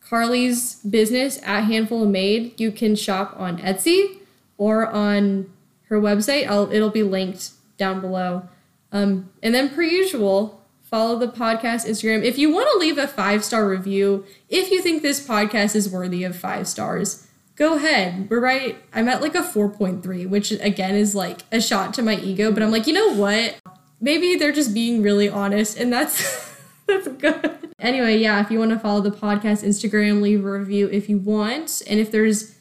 Karlie's 0.00 0.76
business 0.76 1.40
at 1.44 1.62
Handful 1.62 2.02
of 2.02 2.08
Made, 2.08 2.58
you 2.60 2.72
can 2.72 2.96
shop 2.96 3.34
on 3.38 3.58
Etsy 3.58 4.18
or 4.58 4.86
on 4.86 5.50
her 5.88 6.00
website. 6.00 6.46
I'll, 6.48 6.70
it'll 6.72 6.90
be 6.90 7.02
linked 7.02 7.50
down 7.76 8.00
below. 8.00 8.48
Um, 8.90 9.30
and 9.42 9.54
then, 9.54 9.70
per 9.70 9.82
usual, 9.82 10.61
follow 10.92 11.18
the 11.18 11.26
podcast 11.26 11.88
Instagram. 11.88 12.22
If 12.22 12.36
you 12.36 12.52
want 12.52 12.68
to 12.70 12.78
leave 12.78 12.98
a 12.98 13.08
five 13.08 13.42
star 13.42 13.66
review, 13.66 14.26
if 14.50 14.70
you 14.70 14.82
think 14.82 15.00
this 15.00 15.26
podcast 15.26 15.74
is 15.74 15.88
worthy 15.88 16.22
of 16.22 16.36
five 16.36 16.68
stars, 16.68 17.26
go 17.56 17.76
ahead. 17.76 18.28
We're 18.28 18.40
right. 18.40 18.76
I'm 18.92 19.08
at 19.08 19.22
like 19.22 19.34
a 19.34 19.40
4.3, 19.40 20.28
which 20.28 20.52
again 20.52 20.94
is 20.94 21.14
like 21.14 21.40
a 21.50 21.62
shot 21.62 21.94
to 21.94 22.02
my 22.02 22.16
ego, 22.16 22.52
but 22.52 22.62
I'm 22.62 22.70
like, 22.70 22.86
you 22.86 22.92
know 22.92 23.14
what? 23.14 23.58
Maybe 24.02 24.36
they're 24.36 24.52
just 24.52 24.74
being 24.74 25.02
really 25.02 25.30
honest, 25.30 25.78
and 25.78 25.90
that's 25.90 26.54
that's 26.86 27.08
good. 27.08 27.74
Anyway, 27.78 28.18
yeah, 28.18 28.42
if 28.42 28.50
you 28.50 28.58
want 28.58 28.72
to 28.72 28.78
follow 28.78 29.00
the 29.00 29.10
podcast 29.10 29.64
Instagram, 29.64 30.20
leave 30.20 30.44
a 30.44 30.50
review 30.50 30.90
if 30.92 31.08
you 31.08 31.16
want. 31.16 31.80
And 31.88 32.00
if 32.00 32.10
there's 32.10 32.54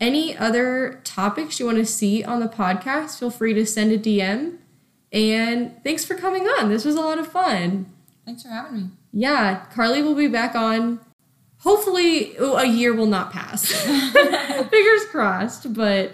any 0.00 0.36
other 0.36 1.00
topics 1.04 1.60
you 1.60 1.66
want 1.66 1.78
to 1.78 1.86
see 1.86 2.24
on 2.24 2.40
the 2.40 2.48
podcast, 2.48 3.20
feel 3.20 3.30
free 3.30 3.54
to 3.54 3.64
send 3.64 3.92
a 3.92 3.98
DM. 3.98 4.58
And 5.16 5.82
thanks 5.82 6.04
for 6.04 6.14
coming 6.14 6.42
on. 6.46 6.68
This 6.68 6.84
was 6.84 6.94
a 6.94 7.00
lot 7.00 7.18
of 7.18 7.26
fun. 7.26 7.86
Thanks 8.26 8.42
for 8.42 8.48
having 8.50 8.74
me. 8.76 8.90
Yeah, 9.12 9.64
Karlie 9.72 10.02
will 10.02 10.14
be 10.14 10.28
back 10.28 10.54
on. 10.54 11.00
Hopefully, 11.60 12.36
oh, 12.38 12.58
a 12.58 12.66
year 12.66 12.92
will 12.94 13.06
not 13.06 13.32
pass. 13.32 13.72
Fingers 13.72 15.04
crossed, 15.10 15.72
but 15.72 16.12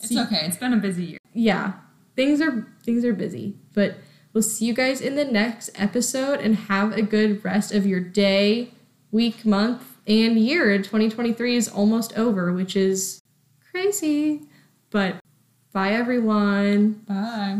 It's 0.00 0.16
okay. 0.16 0.46
It's 0.46 0.56
been 0.56 0.72
a 0.72 0.78
busy 0.78 1.04
year. 1.04 1.18
yeah, 1.34 1.74
things 2.16 2.40
are 2.40 2.66
things 2.82 3.04
are 3.04 3.12
busy. 3.12 3.54
But 3.74 3.96
we'll 4.32 4.42
see 4.42 4.64
you 4.64 4.72
guys 4.72 5.02
in 5.02 5.14
the 5.14 5.26
next 5.26 5.68
episode 5.74 6.40
and 6.40 6.56
have 6.56 6.96
a 6.96 7.02
good 7.02 7.44
rest 7.44 7.72
of 7.74 7.84
your 7.86 8.00
day, 8.00 8.70
week, 9.12 9.44
month, 9.44 9.98
and 10.06 10.38
year. 10.38 10.78
2023 10.78 11.54
is 11.56 11.68
almost 11.68 12.16
over, 12.16 12.50
which 12.52 12.74
is 12.74 13.20
crazy. 13.70 14.40
But 14.90 15.16
bye 15.72 15.92
everyone. 15.92 17.02
Bye. 17.06 17.56